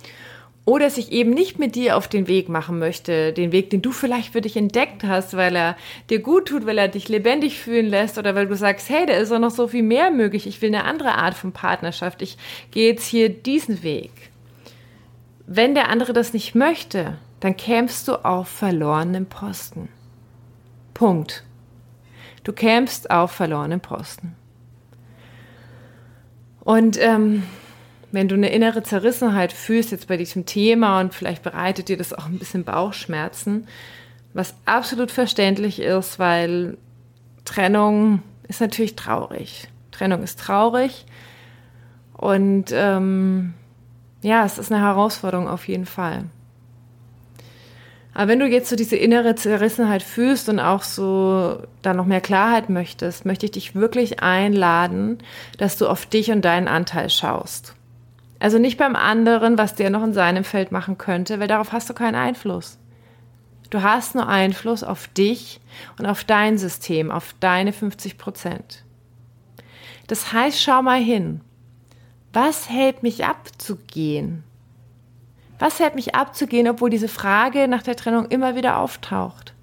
oder 0.67 0.89
sich 0.89 1.13
eben 1.13 1.31
nicht 1.31 1.59
mit 1.59 1.75
dir 1.75 1.97
auf 1.97 2.09
den 2.09 2.27
Weg 2.27 2.49
machen 2.49 2.79
möchte, 2.79 3.33
den 3.33 3.53
Weg, 3.53 3.71
den 3.71 3.83
du 3.83 3.93
vielleicht 3.93 4.33
für 4.33 4.41
dich 4.41 4.57
entdeckt 4.57 5.05
hast, 5.05 5.37
weil 5.37 5.55
er 5.55 5.77
dir 6.09 6.21
gut 6.21 6.49
tut, 6.49 6.65
weil 6.65 6.79
er 6.79 6.89
dich 6.89 7.09
lebendig 7.09 7.61
fühlen 7.61 7.87
lässt 7.87 8.17
oder 8.17 8.35
weil 8.35 8.47
du 8.47 8.57
sagst, 8.57 8.89
hey, 8.89 9.05
da 9.05 9.15
ist 9.15 9.31
doch 9.31 9.39
noch 9.39 9.51
so 9.51 9.69
viel 9.69 9.83
mehr 9.83 10.11
möglich, 10.11 10.47
ich 10.47 10.63
will 10.63 10.75
eine 10.75 10.85
andere 10.85 11.17
Art 11.17 11.35
von 11.35 11.53
Partnerschaft, 11.53 12.23
ich 12.23 12.39
gehe 12.71 12.91
jetzt 12.91 13.07
hier 13.07 13.29
diesen 13.29 13.83
Weg. 13.83 14.11
Wenn 15.47 15.75
der 15.75 15.91
andere 15.91 16.15
das 16.15 16.33
nicht 16.33 16.55
möchte, 16.55 17.19
dann 17.41 17.57
kämst 17.57 18.09
du 18.09 18.25
auf 18.25 18.49
verlorenen 18.49 19.27
Posten. 19.27 19.91
Punkt. 20.95 21.45
Du 22.43 22.53
kämpfst 22.53 23.11
auf 23.11 23.33
verlorenen 23.33 23.81
Posten. 23.81 24.35
Und 26.61 26.99
ähm, 26.99 27.43
wenn 28.15 28.29
du 28.29 28.37
eine 28.37 28.51
innere 28.51 28.85
Zerrissenheit 28.85 29.53
fühlst 29.53 29.91
jetzt 29.91 30.07
bei 30.07 30.17
diesem 30.17 30.47
Thema 30.47 31.01
und 31.01 31.13
vielleicht 31.13 31.43
bereitet 31.43 31.89
dir 31.89 31.97
das 31.97 32.13
auch 32.13 32.27
ein 32.27 32.39
bisschen 32.39 32.63
Bauchschmerzen, 32.63 33.67
was 34.33 34.55
absolut 34.65 35.11
verständlich 35.11 35.81
ist, 35.81 36.21
weil 36.21 36.79
Trennung 37.45 38.23
ist 38.47 38.61
natürlich 38.61 38.95
traurig. 38.95 39.69
Trennung 39.91 40.23
ist 40.23 40.39
traurig 40.39 41.07
und 42.13 42.67
ähm, 42.73 43.55
ja, 44.23 44.45
es 44.45 44.59
ist 44.59 44.71
eine 44.71 44.81
Herausforderung 44.81 45.49
auf 45.49 45.67
jeden 45.67 45.87
Fall. 45.87 46.25
Aber 48.15 48.29
wenn 48.29 48.39
du 48.39 48.47
jetzt 48.47 48.71
so 48.71 48.77
diese 48.77 48.95
innere 48.95 49.35
Zerrissenheit 49.35 50.05
fühlst 50.05 50.49
und 50.49 50.61
auch 50.61 50.85
so 50.85 51.59
da 51.83 51.93
noch 51.95 52.07
mehr 52.07 52.21
Klarheit 52.21 52.71
möchtest, 52.71 53.27
möchte 53.27 53.47
ich 53.47 53.53
dich 53.53 53.75
wirklich 53.75 54.23
einladen, 54.23 55.19
dass 55.59 55.77
du 55.79 55.89
auf 55.89 56.07
dich 56.07 56.31
und 56.31 56.45
deinen 56.45 56.69
Anteil 56.69 57.11
schaust. 57.11 57.75
Also 58.45 58.59
nicht 58.59 58.77
beim 58.77 58.95
anderen, 58.95 59.57
was 59.57 59.75
der 59.75 59.89
noch 59.89 60.05
in 60.05 60.13
seinem 60.13 60.45
Feld 60.45 60.71
machen 60.71 60.99
könnte, 60.99 61.41
weil 61.41 61.49
darauf 61.49 61.73
hast 61.73 61.89
du 61.89 61.95
keinen 61.95 62.15
Einfluss. 62.15 62.79
Du 63.71 63.81
hast 63.81 64.15
nur 64.15 64.29
Einfluss 64.29 64.85
auf 64.85 65.09
dich 65.09 65.63
und 65.99 66.05
auf 66.05 66.25
dein 66.25 66.59
System, 66.59 67.11
auf 67.11 67.35
deine 67.41 67.73
50 67.73 68.19
Prozent. 68.19 68.85
Das 70.09 70.35
heißt, 70.35 70.61
schau 70.61 70.83
mal 70.83 71.01
hin. 71.01 71.41
Was 72.35 72.69
hält 72.69 73.03
mich 73.03 73.25
ab 73.25 73.49
zu 73.57 73.77
gehen? 73.77 74.45
Was 75.59 75.81
hält 75.81 75.95
mich 75.95 76.15
abzugehen, 76.15 76.69
obwohl 76.69 76.91
diese 76.91 77.09
Frage 77.09 77.67
nach 77.67 77.83
der 77.83 77.97
Trennung 77.97 78.27
immer 78.27 78.57
wieder 78.57 78.77
auftaucht? 78.77 79.55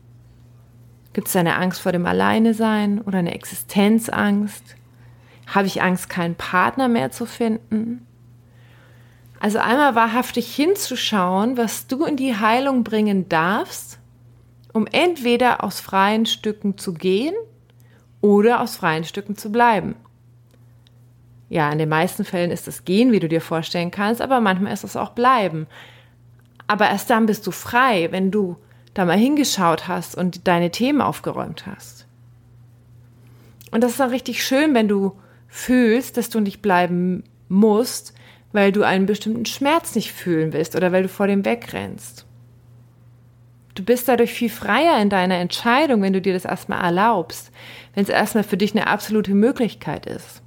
Gibt 1.14 1.28
es 1.28 1.36
eine 1.36 1.56
Angst 1.56 1.82
vor 1.82 1.92
dem 1.92 2.08
Alleinesein 2.08 3.00
oder 3.00 3.20
eine 3.20 3.36
Existenzangst? 3.36 4.76
Habe 5.46 5.68
ich 5.68 5.84
Angst, 5.84 6.10
keinen 6.10 6.34
Partner 6.34 6.88
mehr 6.88 7.12
zu 7.12 7.28
finden? 7.28 8.08
Also 9.42 9.58
einmal 9.58 9.96
wahrhaftig 9.96 10.54
hinzuschauen, 10.56 11.58
was 11.58 11.88
du 11.88 12.06
in 12.06 12.16
die 12.16 12.38
Heilung 12.38 12.84
bringen 12.84 13.28
darfst, 13.28 13.98
um 14.72 14.86
entweder 14.86 15.64
aus 15.64 15.80
freien 15.80 16.28
Stücken 16.28 16.78
zu 16.78 16.94
gehen 16.94 17.34
oder 18.22 18.62
aus 18.62 18.76
freien 18.76 19.04
Stücken 19.04 19.36
zu 19.36 19.52
bleiben. 19.52 19.96
Ja, 21.50 21.72
in 21.72 21.80
den 21.80 21.90
meisten 21.90 22.24
Fällen 22.24 22.52
ist 22.52 22.68
es 22.68 22.86
Gehen, 22.86 23.12
wie 23.12 23.20
du 23.20 23.28
dir 23.28 23.42
vorstellen 23.42 23.90
kannst, 23.90 24.22
aber 24.22 24.42
manchmal 24.42 24.74
ist 24.74 24.84
es 24.84 24.96
auch 24.96 25.10
Bleiben. 25.10 25.66
Aber 26.68 26.88
erst 26.88 27.10
dann 27.10 27.26
bist 27.26 27.48
du 27.48 27.52
frei, 27.52 28.10
wenn 28.12 28.30
du 28.30 28.58
da 28.94 29.06
mal 29.06 29.18
hingeschaut 29.18 29.88
hast 29.88 30.16
und 30.16 30.48
deine 30.48 30.70
Themen 30.70 31.02
aufgeräumt 31.02 31.66
hast. 31.66 32.06
Und 33.72 33.84
das 33.84 33.94
ist 33.94 34.00
dann 34.00 34.12
richtig 34.12 34.46
schön, 34.46 34.76
wenn 34.76 34.88
du 34.88 35.18
fühlst, 35.48 36.16
dass 36.16 36.30
du 36.30 36.40
nicht 36.42 36.62
bleiben 36.62 37.24
musst, 37.50 38.14
weil 38.52 38.72
du 38.72 38.84
einen 38.84 39.06
bestimmten 39.06 39.46
Schmerz 39.46 39.96
nicht 39.96 40.12
fühlen 40.12 40.54
willst 40.54 40.76
oder 40.76 40.92
weil 40.92 41.04
du 41.04 41.10
vor 41.10 41.28
dem 41.28 41.46
wegrennst. 41.46 42.26
Du 43.76 43.84
bist 43.84 44.08
dadurch 44.08 44.34
viel 44.34 44.50
freier 44.50 45.02
in 45.02 45.10
deiner 45.10 45.38
Entscheidung, 45.38 46.02
wenn 46.02 46.14
du 46.14 46.22
dir 46.22 46.34
das 46.34 46.46
erstmal 46.46 46.84
erlaubst, 46.84 47.52
wenn 47.94 48.04
es 48.04 48.10
erstmal 48.10 48.44
für 48.44 48.58
dich 48.58 48.76
eine 48.76 48.88
absolute 48.88 49.34
Möglichkeit 49.34 50.06
ist. 50.06 50.42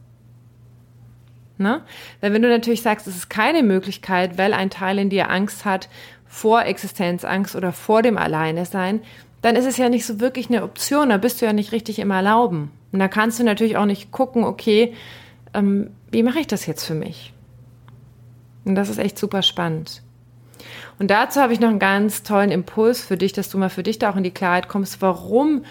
Ne? 1.56 1.82
Weil 2.20 2.32
wenn 2.32 2.42
du 2.42 2.49
natürlich 2.49 2.82
sagst, 2.82 3.06
es 3.06 3.16
ist 3.16 3.30
keine 3.30 3.62
Möglichkeit, 3.62 4.37
weil 4.38 4.52
ein 4.52 4.70
Teil 4.70 4.99
in 4.99 5.08
dir 5.08 5.30
Angst 5.30 5.64
hat 5.64 5.88
vor 6.26 6.64
Existenzangst 6.64 7.54
oder 7.54 7.73
vor 7.73 8.02
dem 8.02 8.18
Alleine 8.18 8.66
sein, 8.66 9.00
dann 9.40 9.56
ist 9.56 9.66
es 9.66 9.76
ja 9.76 9.88
nicht 9.88 10.06
so 10.06 10.20
wirklich 10.20 10.49
eine 10.49 10.62
Option, 10.62 11.11
da 11.11 11.18
bist 11.18 11.40
du 11.40 11.46
ja 11.46 11.52
nicht 11.52 11.73
richtig 11.73 11.99
im 11.99 12.11
Erlauben. 12.11 12.70
Und 12.92 12.99
da 12.99 13.08
kannst 13.08 13.38
du 13.38 13.44
natürlich 13.44 13.76
auch 13.76 13.84
nicht 13.84 14.11
gucken, 14.11 14.42
okay, 14.42 14.94
ähm, 15.52 15.90
wie 16.11 16.23
mache 16.23 16.40
ich 16.40 16.46
das 16.46 16.66
jetzt 16.66 16.84
für 16.84 16.94
mich? 16.94 17.34
Und 18.64 18.75
das 18.75 18.88
ist 18.88 18.99
echt 18.99 19.18
super 19.18 19.42
spannend. 19.42 20.02
Und 20.99 21.11
dazu 21.11 21.40
habe 21.40 21.52
ich 21.52 21.61
noch 21.61 21.68
einen 21.68 21.78
ganz 21.78 22.23
tollen 22.23 22.50
Impuls 22.50 23.04
für 23.04 23.16
dich, 23.16 23.33
dass 23.33 23.49
du 23.49 23.59
mal 23.59 23.68
für 23.68 23.83
dich 23.83 23.99
da 23.99 24.11
auch 24.11 24.16
in 24.16 24.23
die 24.23 24.30
Klarheit 24.30 24.68
kommst, 24.68 25.02
warum 25.02 25.64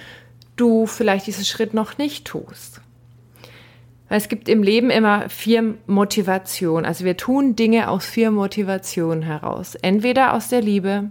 du 0.56 0.86
vielleicht 0.86 1.28
diesen 1.28 1.46
Schritt 1.46 1.74
noch 1.74 1.98
nicht 1.98 2.26
tust. 2.26 2.82
Weil 4.10 4.18
es 4.18 4.30
gibt 4.30 4.50
im 4.50 4.62
Leben 4.62 4.90
immer 4.90 5.30
vier 5.30 5.76
Motivationen. 5.88 6.86
Also 6.86 7.06
wir 7.06 7.18
tun 7.18 7.56
Dinge 7.56 7.90
aus 7.90 8.06
vier 8.06 8.32
Motivationen 8.32 9.24
heraus. 9.24 9.76
Entweder 9.76 10.34
aus 10.34 10.50
der 10.50 10.62
Liebe, 10.62 11.10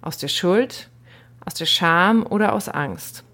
aus 0.00 0.18
der 0.18 0.28
Schuld, 0.28 0.88
aus 1.44 1.54
der 1.54 1.66
Scham 1.66 2.26
oder 2.26 2.54
aus 2.54 2.68
Angst. 2.68 3.24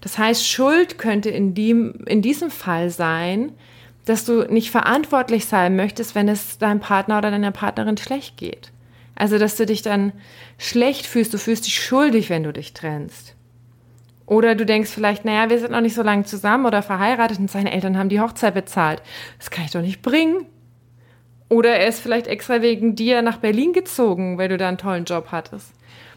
Das 0.00 0.18
heißt, 0.18 0.46
Schuld 0.46 0.98
könnte 0.98 1.30
in, 1.30 1.54
dem, 1.54 2.04
in 2.06 2.22
diesem 2.22 2.50
Fall 2.50 2.90
sein, 2.90 3.52
dass 4.06 4.24
du 4.24 4.42
nicht 4.44 4.70
verantwortlich 4.70 5.44
sein 5.44 5.76
möchtest, 5.76 6.14
wenn 6.14 6.28
es 6.28 6.58
deinem 6.58 6.80
Partner 6.80 7.18
oder 7.18 7.30
deiner 7.30 7.50
Partnerin 7.50 7.96
schlecht 7.98 8.38
geht. 8.38 8.72
Also, 9.14 9.38
dass 9.38 9.56
du 9.56 9.66
dich 9.66 9.82
dann 9.82 10.12
schlecht 10.58 11.06
fühlst, 11.06 11.34
du 11.34 11.38
fühlst 11.38 11.66
dich 11.66 11.82
schuldig, 11.82 12.30
wenn 12.30 12.42
du 12.42 12.52
dich 12.52 12.72
trennst. 12.72 13.34
Oder 14.26 14.54
du 14.54 14.66
denkst 14.66 14.90
vielleicht, 14.90 15.24
naja, 15.24 15.50
wir 15.50 15.58
sind 15.58 15.70
noch 15.70 15.80
nicht 15.80 15.94
so 15.94 16.02
lange 16.02 16.24
zusammen 16.24 16.66
oder 16.66 16.82
verheiratet 16.82 17.38
und 17.38 17.50
seine 17.50 17.72
Eltern 17.72 17.96
haben 17.96 18.08
die 18.08 18.20
Hochzeit 18.20 18.54
bezahlt. 18.54 19.02
Das 19.38 19.50
kann 19.50 19.64
ich 19.64 19.70
doch 19.70 19.82
nicht 19.82 20.02
bringen. 20.02 20.46
Oder 21.48 21.76
er 21.76 21.86
ist 21.86 22.00
vielleicht 22.00 22.26
extra 22.26 22.60
wegen 22.60 22.96
dir 22.96 23.22
nach 23.22 23.36
Berlin 23.38 23.72
gezogen, 23.72 24.36
weil 24.36 24.48
du 24.48 24.56
da 24.56 24.68
einen 24.68 24.78
tollen 24.78 25.04
Job 25.04 25.28
hattest. 25.30 25.72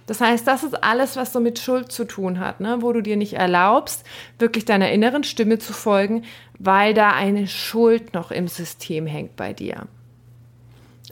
Das 0.09 0.21
heißt, 0.21 0.47
das 0.47 0.63
ist 0.63 0.83
alles, 0.83 1.17
was 1.17 1.33
so 1.33 1.39
mit 1.39 1.59
Schuld 1.59 1.91
zu 1.91 2.03
tun 2.03 2.39
hat, 2.39 2.61
ne? 2.61 2.81
wo 2.81 2.91
du 2.93 3.01
dir 3.03 3.15
nicht 3.15 3.33
erlaubst, 3.33 4.03
wirklich 4.39 4.65
deiner 4.65 4.89
inneren 4.91 5.23
Stimme 5.23 5.59
zu 5.59 5.71
folgen, 5.71 6.23
weil 6.57 6.95
da 6.95 7.11
eine 7.11 7.45
Schuld 7.45 8.15
noch 8.15 8.31
im 8.31 8.47
System 8.47 9.05
hängt 9.05 9.35
bei 9.35 9.53
dir. 9.53 9.85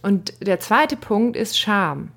Und 0.01 0.33
der 0.41 0.59
zweite 0.59 0.95
Punkt 0.95 1.37
ist 1.37 1.59
Scham. 1.59 2.09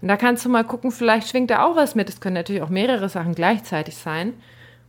Und 0.00 0.06
da 0.06 0.16
kannst 0.16 0.44
du 0.44 0.48
mal 0.48 0.62
gucken, 0.62 0.92
vielleicht 0.92 1.28
schwingt 1.28 1.50
da 1.50 1.64
auch 1.64 1.74
was 1.74 1.96
mit. 1.96 2.08
Es 2.08 2.20
können 2.20 2.36
natürlich 2.36 2.62
auch 2.62 2.68
mehrere 2.68 3.08
Sachen 3.08 3.34
gleichzeitig 3.34 3.96
sein. 3.96 4.34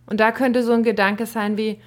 Und 0.05 0.19
da 0.19 0.31
könnte 0.31 0.61
so 0.61 0.73
ein 0.73 0.83
Gedanke 0.83 1.25
sein 1.25 1.57
wie, 1.57 1.81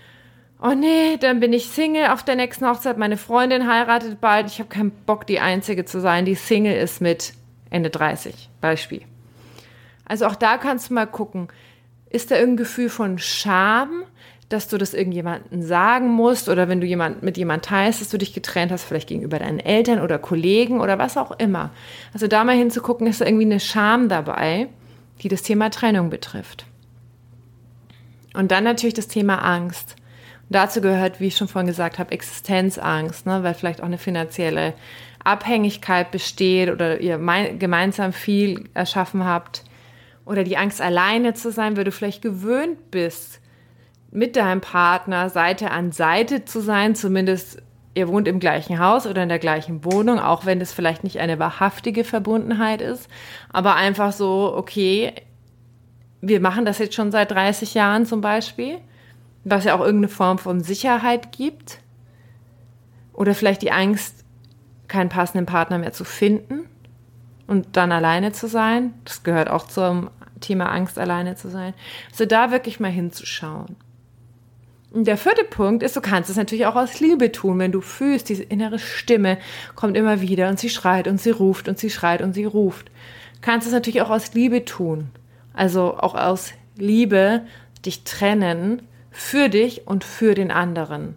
oh 0.60 0.74
nee, 0.74 1.18
dann 1.18 1.38
bin 1.38 1.52
ich 1.52 1.68
Single 1.68 2.08
auf 2.08 2.24
der 2.24 2.34
nächsten 2.34 2.66
Hochzeit, 2.66 2.98
meine 2.98 3.16
Freundin 3.16 3.68
heiratet 3.68 4.20
bald, 4.20 4.48
ich 4.48 4.58
habe 4.58 4.70
keinen 4.70 4.90
Bock, 4.90 5.24
die 5.24 5.38
Einzige 5.38 5.84
zu 5.84 6.00
sein, 6.00 6.24
die 6.24 6.34
Single 6.34 6.74
ist 6.74 7.00
mit 7.00 7.34
Ende 7.74 7.90
30, 7.90 8.50
Beispiel. 8.60 9.02
Also 10.04 10.26
auch 10.26 10.36
da 10.36 10.58
kannst 10.58 10.90
du 10.90 10.94
mal 10.94 11.06
gucken, 11.06 11.48
ist 12.10 12.30
da 12.30 12.36
irgendein 12.36 12.58
Gefühl 12.58 12.88
von 12.88 13.18
Scham, 13.18 14.04
dass 14.48 14.68
du 14.68 14.78
das 14.78 14.94
irgendjemandem 14.94 15.62
sagen 15.62 16.08
musst 16.08 16.48
oder 16.48 16.68
wenn 16.68 16.80
du 16.80 16.86
jemand, 16.86 17.22
mit 17.22 17.36
jemand 17.36 17.64
teilst, 17.64 18.00
dass 18.00 18.10
du 18.10 18.18
dich 18.18 18.32
getrennt 18.32 18.70
hast, 18.70 18.84
vielleicht 18.84 19.08
gegenüber 19.08 19.38
deinen 19.38 19.58
Eltern 19.58 20.00
oder 20.00 20.18
Kollegen 20.18 20.80
oder 20.80 20.98
was 20.98 21.16
auch 21.16 21.32
immer. 21.38 21.70
Also 22.12 22.28
da 22.28 22.44
mal 22.44 22.56
hinzugucken, 22.56 23.06
ist 23.06 23.20
da 23.20 23.26
irgendwie 23.26 23.46
eine 23.46 23.60
Scham 23.60 24.08
dabei, 24.08 24.68
die 25.22 25.28
das 25.28 25.42
Thema 25.42 25.70
Trennung 25.70 26.10
betrifft. 26.10 26.66
Und 28.34 28.50
dann 28.50 28.64
natürlich 28.64 28.94
das 28.94 29.08
Thema 29.08 29.38
Angst. 29.38 29.96
Und 30.48 30.56
dazu 30.56 30.80
gehört, 30.80 31.20
wie 31.20 31.28
ich 31.28 31.36
schon 31.36 31.48
vorhin 31.48 31.68
gesagt 31.68 31.98
habe, 31.98 32.12
Existenzangst, 32.12 33.26
ne, 33.26 33.42
weil 33.42 33.54
vielleicht 33.54 33.80
auch 33.80 33.86
eine 33.86 33.98
finanzielle 33.98 34.74
Abhängigkeit 35.24 36.10
besteht 36.10 36.70
oder 36.70 37.00
ihr 37.00 37.18
gemeinsam 37.58 38.12
viel 38.12 38.68
erschaffen 38.74 39.24
habt. 39.24 39.64
Oder 40.26 40.44
die 40.44 40.56
Angst, 40.56 40.80
alleine 40.80 41.34
zu 41.34 41.50
sein, 41.50 41.76
weil 41.76 41.84
du 41.84 41.92
vielleicht 41.92 42.22
gewöhnt 42.22 42.90
bist, 42.90 43.40
mit 44.10 44.36
deinem 44.36 44.60
Partner 44.60 45.28
Seite 45.28 45.70
an 45.70 45.92
Seite 45.92 46.44
zu 46.44 46.60
sein, 46.60 46.94
zumindest 46.94 47.60
ihr 47.94 48.08
wohnt 48.08 48.28
im 48.28 48.40
gleichen 48.40 48.78
Haus 48.78 49.06
oder 49.06 49.22
in 49.22 49.28
der 49.28 49.38
gleichen 49.38 49.84
Wohnung, 49.84 50.18
auch 50.18 50.46
wenn 50.46 50.60
das 50.60 50.72
vielleicht 50.72 51.04
nicht 51.04 51.18
eine 51.18 51.38
wahrhaftige 51.38 52.04
Verbundenheit 52.04 52.80
ist, 52.80 53.08
aber 53.52 53.74
einfach 53.76 54.12
so, 54.12 54.52
okay, 54.56 55.12
wir 56.20 56.40
machen 56.40 56.64
das 56.64 56.78
jetzt 56.78 56.94
schon 56.94 57.12
seit 57.12 57.30
30 57.30 57.74
Jahren 57.74 58.06
zum 58.06 58.20
Beispiel, 58.20 58.78
was 59.44 59.64
ja 59.64 59.74
auch 59.74 59.80
irgendeine 59.80 60.08
Form 60.08 60.38
von 60.38 60.60
Sicherheit 60.60 61.32
gibt. 61.32 61.80
Oder 63.12 63.34
vielleicht 63.34 63.62
die 63.62 63.70
Angst, 63.70 64.13
keinen 64.94 65.08
passenden 65.08 65.44
Partner 65.44 65.78
mehr 65.78 65.92
zu 65.92 66.04
finden 66.04 66.66
und 67.48 67.76
dann 67.76 67.90
alleine 67.90 68.30
zu 68.30 68.46
sein. 68.46 68.94
Das 69.04 69.24
gehört 69.24 69.50
auch 69.50 69.66
zum 69.66 70.08
Thema 70.40 70.70
Angst, 70.70 70.98
alleine 70.98 71.34
zu 71.34 71.50
sein. 71.50 71.74
Also 72.12 72.26
da 72.26 72.52
wirklich 72.52 72.78
mal 72.78 72.90
hinzuschauen. 72.90 73.76
Der 74.92 75.16
vierte 75.16 75.42
Punkt 75.42 75.82
ist, 75.82 75.96
du 75.96 76.00
kannst 76.00 76.30
es 76.30 76.36
natürlich 76.36 76.66
auch 76.66 76.76
aus 76.76 77.00
Liebe 77.00 77.32
tun, 77.32 77.58
wenn 77.58 77.72
du 77.72 77.80
fühlst, 77.80 78.28
diese 78.28 78.44
innere 78.44 78.78
Stimme 78.78 79.38
kommt 79.74 79.96
immer 79.96 80.20
wieder 80.20 80.48
und 80.48 80.60
sie 80.60 80.68
schreit 80.68 81.08
und 81.08 81.20
sie 81.20 81.30
ruft 81.30 81.66
und 81.68 81.76
sie 81.76 81.90
schreit 81.90 82.22
und 82.22 82.32
sie 82.32 82.44
ruft. 82.44 82.86
Du 83.34 83.40
kannst 83.40 83.66
es 83.66 83.72
natürlich 83.72 84.02
auch 84.02 84.10
aus 84.10 84.34
Liebe 84.34 84.64
tun. 84.64 85.10
Also 85.52 85.96
auch 85.98 86.14
aus 86.14 86.52
Liebe 86.76 87.42
dich 87.84 88.04
trennen 88.04 88.82
für 89.10 89.48
dich 89.48 89.88
und 89.88 90.04
für 90.04 90.34
den 90.34 90.52
anderen. 90.52 91.16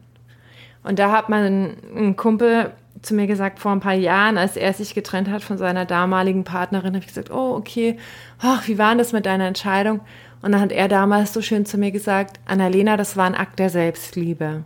Und 0.81 0.97
da 0.99 1.11
hat 1.11 1.29
man 1.29 1.75
einen 1.95 2.15
Kumpel, 2.15 2.71
zu 3.01 3.13
mir 3.13 3.27
gesagt, 3.27 3.59
vor 3.59 3.71
ein 3.71 3.79
paar 3.79 3.93
Jahren, 3.93 4.37
als 4.37 4.57
er 4.57 4.73
sich 4.73 4.93
getrennt 4.93 5.29
hat 5.29 5.43
von 5.43 5.57
seiner 5.57 5.85
damaligen 5.85 6.43
Partnerin, 6.43 6.95
habe 6.95 6.99
ich 6.99 7.07
gesagt, 7.07 7.31
oh, 7.31 7.55
okay, 7.55 7.97
ach, 8.39 8.67
wie 8.67 8.77
war 8.77 8.95
das 8.95 9.13
mit 9.13 9.25
deiner 9.25 9.47
Entscheidung? 9.47 10.01
Und 10.41 10.51
dann 10.51 10.61
hat 10.61 10.71
er 10.71 10.87
damals 10.87 11.33
so 11.33 11.41
schön 11.41 11.65
zu 11.65 11.77
mir 11.77 11.91
gesagt, 11.91 12.39
Annalena, 12.45 12.97
das 12.97 13.17
war 13.17 13.25
ein 13.25 13.35
Akt 13.35 13.59
der 13.59 13.69
Selbstliebe. 13.69 14.63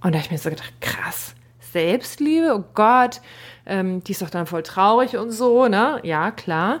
Und 0.00 0.14
da 0.14 0.18
habe 0.18 0.26
ich 0.26 0.30
mir 0.30 0.38
so 0.38 0.50
gedacht, 0.50 0.72
krass, 0.80 1.34
Selbstliebe, 1.72 2.54
oh 2.54 2.64
Gott, 2.74 3.20
ähm, 3.66 4.02
die 4.04 4.12
ist 4.12 4.22
doch 4.22 4.30
dann 4.30 4.46
voll 4.46 4.62
traurig 4.62 5.16
und 5.16 5.30
so, 5.30 5.68
ne? 5.68 6.00
Ja, 6.02 6.30
klar. 6.30 6.80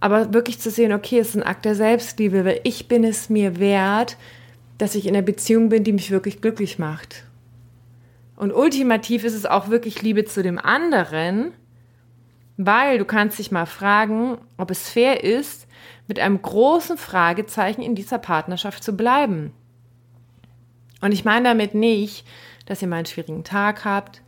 Aber 0.00 0.34
wirklich 0.34 0.60
zu 0.60 0.70
sehen, 0.70 0.92
okay, 0.92 1.18
es 1.18 1.30
ist 1.30 1.36
ein 1.36 1.42
Akt 1.42 1.64
der 1.64 1.74
Selbstliebe, 1.74 2.44
weil 2.44 2.60
ich 2.64 2.88
bin 2.88 3.02
es 3.04 3.30
mir 3.30 3.58
wert, 3.58 4.16
dass 4.78 4.94
ich 4.94 5.06
in 5.06 5.14
einer 5.14 5.24
Beziehung 5.24 5.68
bin, 5.68 5.84
die 5.84 5.92
mich 5.92 6.10
wirklich 6.10 6.40
glücklich 6.40 6.78
macht. 6.78 7.24
Und 8.36 8.52
ultimativ 8.52 9.24
ist 9.24 9.34
es 9.34 9.46
auch 9.46 9.68
wirklich 9.68 10.02
Liebe 10.02 10.24
zu 10.24 10.42
dem 10.42 10.58
anderen, 10.58 11.52
weil 12.58 12.98
du 12.98 13.04
kannst 13.04 13.38
dich 13.38 13.50
mal 13.50 13.66
fragen, 13.66 14.38
ob 14.56 14.70
es 14.70 14.88
fair 14.88 15.24
ist, 15.24 15.66
mit 16.06 16.20
einem 16.20 16.40
großen 16.40 16.96
Fragezeichen 16.96 17.82
in 17.82 17.94
dieser 17.94 18.18
Partnerschaft 18.18 18.84
zu 18.84 18.96
bleiben. 18.96 19.52
Und 21.00 21.12
ich 21.12 21.24
meine 21.24 21.48
damit 21.48 21.74
nicht, 21.74 22.26
dass 22.66 22.82
ihr 22.82 22.88
mal 22.88 22.96
einen 22.96 23.06
schwierigen 23.06 23.44
Tag 23.44 23.84
habt, 23.84 24.22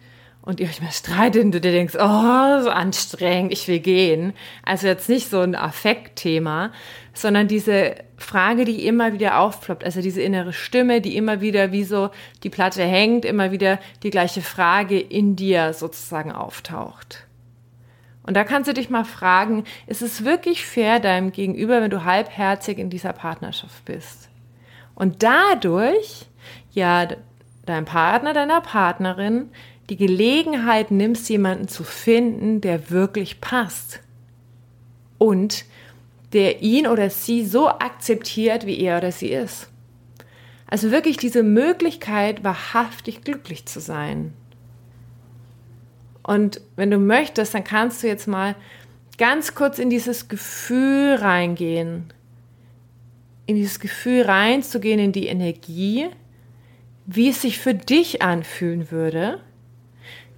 und 0.48 0.60
ihr 0.60 0.66
euch 0.66 0.80
mal 0.80 0.90
streitet 0.90 1.44
und 1.44 1.52
du 1.52 1.60
dir 1.60 1.72
denkst, 1.72 1.94
oh, 1.94 2.62
so 2.62 2.70
anstrengend, 2.70 3.52
ich 3.52 3.68
will 3.68 3.80
gehen. 3.80 4.32
Also 4.64 4.86
jetzt 4.86 5.10
nicht 5.10 5.28
so 5.28 5.40
ein 5.40 5.54
Affektthema, 5.54 6.72
sondern 7.12 7.48
diese 7.48 7.96
Frage, 8.16 8.64
die 8.64 8.86
immer 8.86 9.12
wieder 9.12 9.40
aufploppt, 9.40 9.84
also 9.84 10.00
diese 10.00 10.22
innere 10.22 10.54
Stimme, 10.54 11.02
die 11.02 11.18
immer 11.18 11.42
wieder 11.42 11.70
wie 11.70 11.84
so 11.84 12.08
die 12.44 12.48
Platte 12.48 12.82
hängt, 12.82 13.26
immer 13.26 13.52
wieder 13.52 13.78
die 14.02 14.08
gleiche 14.08 14.40
Frage 14.40 14.98
in 14.98 15.36
dir 15.36 15.74
sozusagen 15.74 16.32
auftaucht. 16.32 17.26
Und 18.22 18.34
da 18.34 18.42
kannst 18.42 18.70
du 18.70 18.72
dich 18.72 18.88
mal 18.88 19.04
fragen, 19.04 19.64
ist 19.86 20.00
es 20.00 20.24
wirklich 20.24 20.64
fair 20.64 20.98
deinem 20.98 21.30
Gegenüber, 21.30 21.82
wenn 21.82 21.90
du 21.90 22.04
halbherzig 22.04 22.78
in 22.78 22.88
dieser 22.88 23.12
Partnerschaft 23.12 23.84
bist? 23.84 24.30
Und 24.94 25.22
dadurch, 25.22 26.24
ja, 26.72 27.06
dein 27.66 27.84
Partner, 27.84 28.32
deiner 28.32 28.62
Partnerin 28.62 29.50
die 29.90 29.97
Gelegenheit 29.97 30.90
nimmst, 30.90 31.28
jemanden 31.28 31.68
zu 31.68 31.83
finden, 31.85 32.61
der 32.61 32.90
wirklich 32.90 33.40
passt 33.40 34.00
und 35.16 35.64
der 36.33 36.62
ihn 36.62 36.87
oder 36.87 37.09
sie 37.09 37.45
so 37.45 37.68
akzeptiert, 37.68 38.66
wie 38.66 38.78
er 38.80 38.99
oder 38.99 39.12
sie 39.12 39.28
ist. 39.28 39.71
Also 40.66 40.90
wirklich 40.90 41.16
diese 41.16 41.42
Möglichkeit, 41.42 42.45
wahrhaftig 42.45 43.23
glücklich 43.23 43.64
zu 43.64 43.80
sein. 43.80 44.35
Und 46.23 46.61
wenn 46.76 46.90
du 46.90 46.99
möchtest, 46.99 47.54
dann 47.54 47.64
kannst 47.64 48.02
du 48.02 48.07
jetzt 48.07 48.28
mal 48.28 48.54
ganz 49.16 49.54
kurz 49.54 49.78
in 49.78 49.88
dieses 49.88 50.28
Gefühl 50.28 51.14
reingehen. 51.14 52.12
In 53.47 53.57
dieses 53.57 53.80
Gefühl 53.80 54.23
reinzugehen, 54.23 55.00
in 55.00 55.12
die 55.12 55.28
Energie, 55.28 56.09
wie 57.07 57.30
es 57.30 57.40
sich 57.40 57.59
für 57.59 57.73
dich 57.73 58.21
anfühlen 58.21 58.90
würde, 58.90 59.40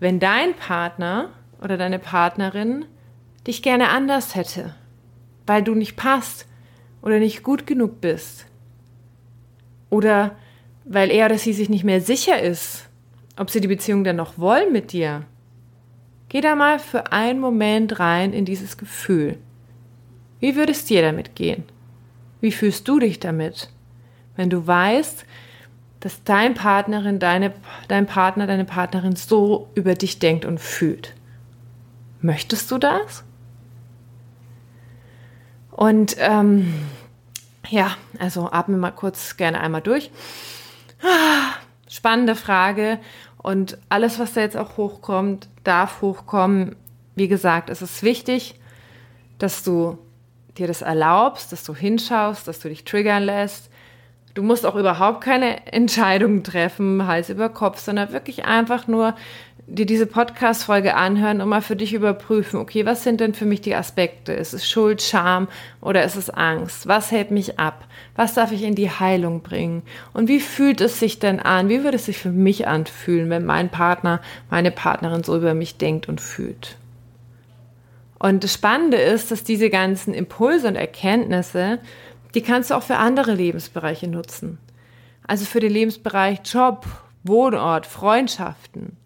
wenn 0.01 0.19
dein 0.19 0.55
Partner 0.55 1.31
oder 1.63 1.77
deine 1.77 1.99
Partnerin 1.99 2.87
dich 3.47 3.63
gerne 3.63 3.91
anders 3.91 4.35
hätte, 4.35 4.75
weil 5.47 5.63
du 5.63 5.75
nicht 5.75 5.97
passt 5.97 6.47
oder 7.03 7.19
nicht 7.19 7.43
gut 7.43 7.67
genug 7.67 8.01
bist 8.01 8.47
oder 9.91 10.37
weil 10.85 11.11
er 11.11 11.27
oder 11.27 11.39
sie 11.39 11.53
sich 11.53 11.69
nicht 11.69 11.85
mehr 11.85 12.01
sicher 12.01 12.41
ist, 12.41 12.89
ob 13.37 13.51
sie 13.51 13.61
die 13.61 13.69
Beziehung 13.69 14.03
dann 14.03 14.17
noch 14.17 14.39
wollen 14.39 14.73
mit 14.73 14.93
dir. 14.93 15.25
Geh 16.29 16.41
da 16.41 16.55
mal 16.55 16.79
für 16.79 17.13
einen 17.13 17.41
Moment 17.41 17.99
rein 17.99 18.33
in 18.33 18.45
dieses 18.45 18.79
Gefühl. 18.79 19.39
Wie 20.39 20.57
würde 20.57 20.73
es 20.73 20.85
dir 20.85 21.03
damit 21.03 21.35
gehen? 21.35 21.65
Wie 22.41 22.53
fühlst 22.53 22.89
du 22.89 22.99
dich 22.99 23.21
damit, 23.21 23.69
wenn 24.37 24.49
du 24.49 24.67
weißt, 24.67 25.27
dass 26.01 26.25
dein 26.25 26.55
Partnerin, 26.55 27.19
deine, 27.19 27.53
dein 27.89 28.07
Partner, 28.07 28.47
deine 28.47 28.65
Partnerin 28.65 29.17
so 29.17 29.69
über 29.75 29.95
dich 29.95 30.19
denkt 30.19 30.45
und 30.45 30.59
fühlt. 30.59 31.15
Möchtest 32.23 32.71
du 32.71 32.79
das? 32.79 33.25
Und 35.71 36.17
ähm, 36.19 36.75
ja, 37.69 37.97
also 38.19 38.51
atme 38.51 38.77
mal 38.77 38.91
kurz 38.91 39.37
gerne 39.37 39.61
einmal 39.61 39.83
durch. 39.83 40.11
Ah, 41.03 41.55
spannende 41.89 42.35
Frage. 42.35 42.99
Und 43.39 43.79
alles, 43.89 44.19
was 44.19 44.35
da 44.35 44.41
jetzt 44.41 44.57
auch 44.57 44.77
hochkommt, 44.77 45.49
darf 45.65 46.03
hochkommen. 46.03 46.77
Wie 47.15 47.29
gesagt, 47.29 47.71
es 47.71 47.81
ist 47.81 48.03
wichtig, 48.03 48.59
dass 49.39 49.63
du 49.63 49.99
dir 50.59 50.67
das 50.67 50.83
erlaubst, 50.83 51.53
dass 51.53 51.65
du 51.65 51.75
hinschaust, 51.75 52.47
dass 52.47 52.61
du 52.61 52.69
dich 52.69 52.85
triggern 52.85 53.23
lässt, 53.23 53.70
Du 54.35 54.43
musst 54.43 54.65
auch 54.65 54.77
überhaupt 54.77 55.23
keine 55.23 55.67
Entscheidungen 55.73 56.45
treffen, 56.45 57.07
Hals 57.07 57.31
über 57.31 57.49
Kopf, 57.49 57.81
sondern 57.81 58.13
wirklich 58.13 58.45
einfach 58.45 58.87
nur 58.87 59.15
dir 59.71 59.87
diese 59.87 60.07
Podcast-Folge 60.07 60.95
anhören 60.95 61.41
und 61.41 61.49
mal 61.49 61.63
für 61.63 61.77
dich 61.77 61.95
überprüfen, 61.95 62.59
okay, 62.59 62.87
was 62.87 63.05
sind 63.05 63.21
denn 63.21 63.35
für 63.35 63.45
mich 63.45 63.61
die 63.61 63.75
Aspekte? 63.75 64.33
Ist 64.33 64.53
es 64.53 64.69
Schuld, 64.69 65.01
Scham 65.01 65.49
oder 65.81 66.05
ist 66.05 66.17
es 66.17 66.29
Angst? 66.29 66.89
Was 66.89 67.11
hält 67.11 67.31
mich 67.31 67.59
ab? 67.59 67.85
Was 68.17 68.35
darf 68.35 68.53
ich 68.53 68.63
in 68.63 68.75
die 68.75 68.91
Heilung 68.91 69.43
bringen? 69.43 69.83
Und 70.13 70.29
wie 70.29 70.41
fühlt 70.41 70.81
es 70.81 70.99
sich 70.99 71.19
denn 71.19 71.41
an? 71.41 71.69
Wie 71.69 71.85
würde 71.85 71.97
es 71.97 72.07
sich 72.07 72.19
für 72.19 72.31
mich 72.31 72.67
anfühlen, 72.67 73.31
wenn 73.31 73.45
mein 73.45 73.69
Partner, 73.69 74.21
meine 74.51 74.71
Partnerin 74.71 75.23
so 75.23 75.37
über 75.37 75.55
mich 75.55 75.77
denkt 75.77 76.09
und 76.09 76.21
fühlt? 76.21 76.77
Und 78.19 78.45
das 78.45 78.53
Spannende 78.53 78.99
ist, 78.99 79.31
dass 79.31 79.45
diese 79.45 79.71
ganzen 79.71 80.13
Impulse 80.13 80.69
und 80.69 80.77
Erkenntnisse 80.77 81.79
die 82.35 82.43
kannst 82.43 82.71
du 82.71 82.75
auch 82.75 82.83
für 82.83 82.97
andere 82.97 83.35
Lebensbereiche 83.35 84.09
nutzen. 84.09 84.59
Also 85.27 85.45
für 85.45 85.61
den 85.61 85.73
Lebensbereich 85.73 86.41
Job, 86.45 86.87
Wohnort, 87.23 87.87
Freundschaften. 87.87 88.97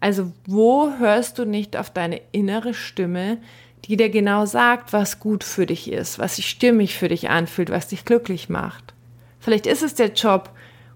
Also 0.00 0.32
wo 0.46 0.92
hörst 0.98 1.38
du 1.38 1.44
nicht 1.44 1.76
auf 1.76 1.90
deine 1.90 2.20
innere 2.32 2.74
Stimme, 2.74 3.38
die 3.84 3.96
dir 3.96 4.10
genau 4.10 4.46
sagt, 4.46 4.92
was 4.92 5.18
gut 5.20 5.44
für 5.44 5.66
dich 5.66 5.90
ist, 5.90 6.18
was 6.18 6.36
sich 6.36 6.48
stimmig 6.48 6.96
für 6.96 7.08
dich 7.08 7.30
anfühlt, 7.30 7.70
was 7.70 7.88
dich 7.88 8.04
glücklich 8.04 8.48
macht. 8.48 8.94
Vielleicht 9.40 9.66
ist 9.66 9.82
es 9.82 9.94
der 9.94 10.12
Job, 10.12 10.50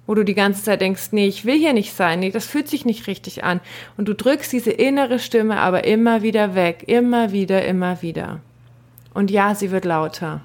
wo 0.07 0.15
du 0.15 0.25
die 0.25 0.35
ganze 0.35 0.63
Zeit 0.63 0.81
denkst, 0.81 1.09
nee, 1.11 1.27
ich 1.27 1.45
will 1.45 1.59
hier 1.59 1.73
nicht 1.73 1.93
sein, 1.93 2.21
nee, 2.21 2.31
das 2.31 2.47
fühlt 2.47 2.69
sich 2.69 2.85
nicht 2.85 3.09
richtig 3.09 3.43
an. 3.43 3.61
Und 3.97 4.07
du 4.07 4.15
drückst 4.15 4.53
diese 4.53 4.71
innere 4.71 5.19
Stimme 5.19 5.59
aber 5.59 5.85
immer 5.85 6.23
wieder 6.23 6.55
weg, 6.55 6.85
immer 6.87 7.33
wieder, 7.33 7.65
immer 7.65 8.03
wieder. 8.03 8.41
Und 9.15 9.31
ja, 9.31 9.55
sie 9.55 9.73
wird 9.73 9.85
lauter. 9.85 10.43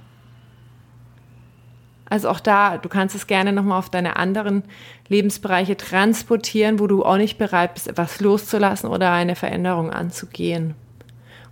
Also 2.12 2.28
auch 2.28 2.42
da, 2.42 2.78
du 2.78 2.90
kannst 2.90 3.16
es 3.16 3.26
gerne 3.26 3.54
nochmal 3.54 3.80
auf 3.80 3.90
deine 3.90 4.18
anderen 4.18 4.64
Lebensbereiche 5.08 5.78
transportieren, 5.78 6.78
wo 6.78 6.88
du 6.88 7.06
auch 7.06 7.16
nicht 7.16 7.38
bereit 7.38 7.74
bist, 7.74 7.88
etwas 7.88 8.20
loszulassen 8.20 8.90
oder 8.90 9.14
eine 9.14 9.38
Veränderung 9.38 9.92
anzugehen. 9.92 10.76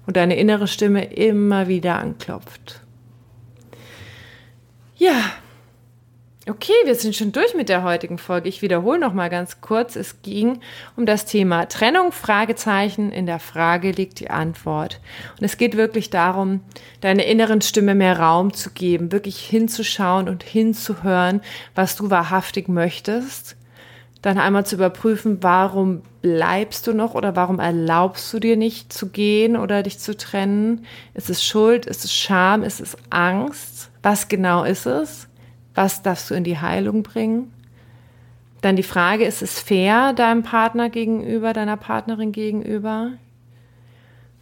Und 0.06 0.18
deine 0.18 0.36
innere 0.36 0.68
Stimme 0.68 1.14
immer 1.14 1.70
wieder 1.70 1.98
anklopft. 2.00 2.82
Ja, 4.98 5.32
Okay, 6.50 6.74
wir 6.86 6.96
sind 6.96 7.16
schon 7.16 7.32
durch 7.32 7.54
mit 7.54 7.70
der 7.70 7.84
heutigen 7.84 8.18
Folge. 8.18 8.50
Ich 8.50 8.64
wiederhole 8.64 8.98
noch 8.98 9.14
mal 9.14 9.30
ganz 9.30 9.62
kurz. 9.62 9.96
Es 9.96 10.24
ging 10.24 10.62
um 10.96 11.06
das 11.06 11.26
Thema 11.26 11.68
Trennung, 11.68 12.12
Fragezeichen. 12.12 13.12
In 13.12 13.28
der 13.28 13.38
Frage 13.38 13.92
liegt 13.92 14.20
die 14.20 14.32
Antwort. 14.32 15.00
Und 15.40 15.46
es 15.46 15.58
geht 15.58 15.78
wirklich 15.78 16.10
darum, 16.10 16.62
deiner 17.02 17.26
inneren 17.26 17.62
Stimme 17.62 17.94
mehr 17.94 18.18
Raum 18.18 18.52
zu 18.52 18.72
geben, 18.72 19.12
wirklich 19.12 19.40
hinzuschauen 19.40 20.28
und 20.28 20.42
hinzuhören, 20.42 21.42
was 21.76 21.96
du 21.96 22.10
wahrhaftig 22.10 22.68
möchtest. 22.68 23.56
Dann 24.24 24.40
einmal 24.40 24.66
zu 24.66 24.74
überprüfen, 24.74 25.44
warum 25.44 26.02
bleibst 26.24 26.88
du 26.88 26.94
noch 26.94 27.14
oder 27.14 27.36
warum 27.36 27.60
erlaubst 27.60 28.34
du 28.34 28.40
dir 28.40 28.58
nicht 28.58 28.92
zu 28.92 29.10
gehen 29.10 29.56
oder 29.56 29.84
dich 29.84 30.00
zu 30.00 30.18
trennen? 30.18 30.88
Ist 31.14 31.30
es 31.30 31.46
Schuld? 31.46 31.86
Ist 31.86 32.06
es 32.06 32.12
Scham? 32.12 32.64
Ist 32.64 32.82
es 32.82 32.98
Angst? 33.12 33.92
Was 34.02 34.30
genau 34.30 34.64
ist 34.64 34.88
es? 34.88 35.29
Was 35.76 36.02
darfst 36.02 36.30
du 36.30 36.36
in 36.36 36.44
die 36.44 36.60
Heilung 36.60 37.04
bringen? 37.04 37.54
Dann 38.62 38.76
die 38.76 38.84
Frage, 38.84 39.26
ist 39.26 39.42
es 39.42 39.60
fair 39.60 40.14
deinem 40.14 40.44
Partner 40.44 40.90
gegenüber, 40.90 41.54
deiner 41.54 41.78
Partnerin 41.78 42.32
gegenüber? 42.32 43.12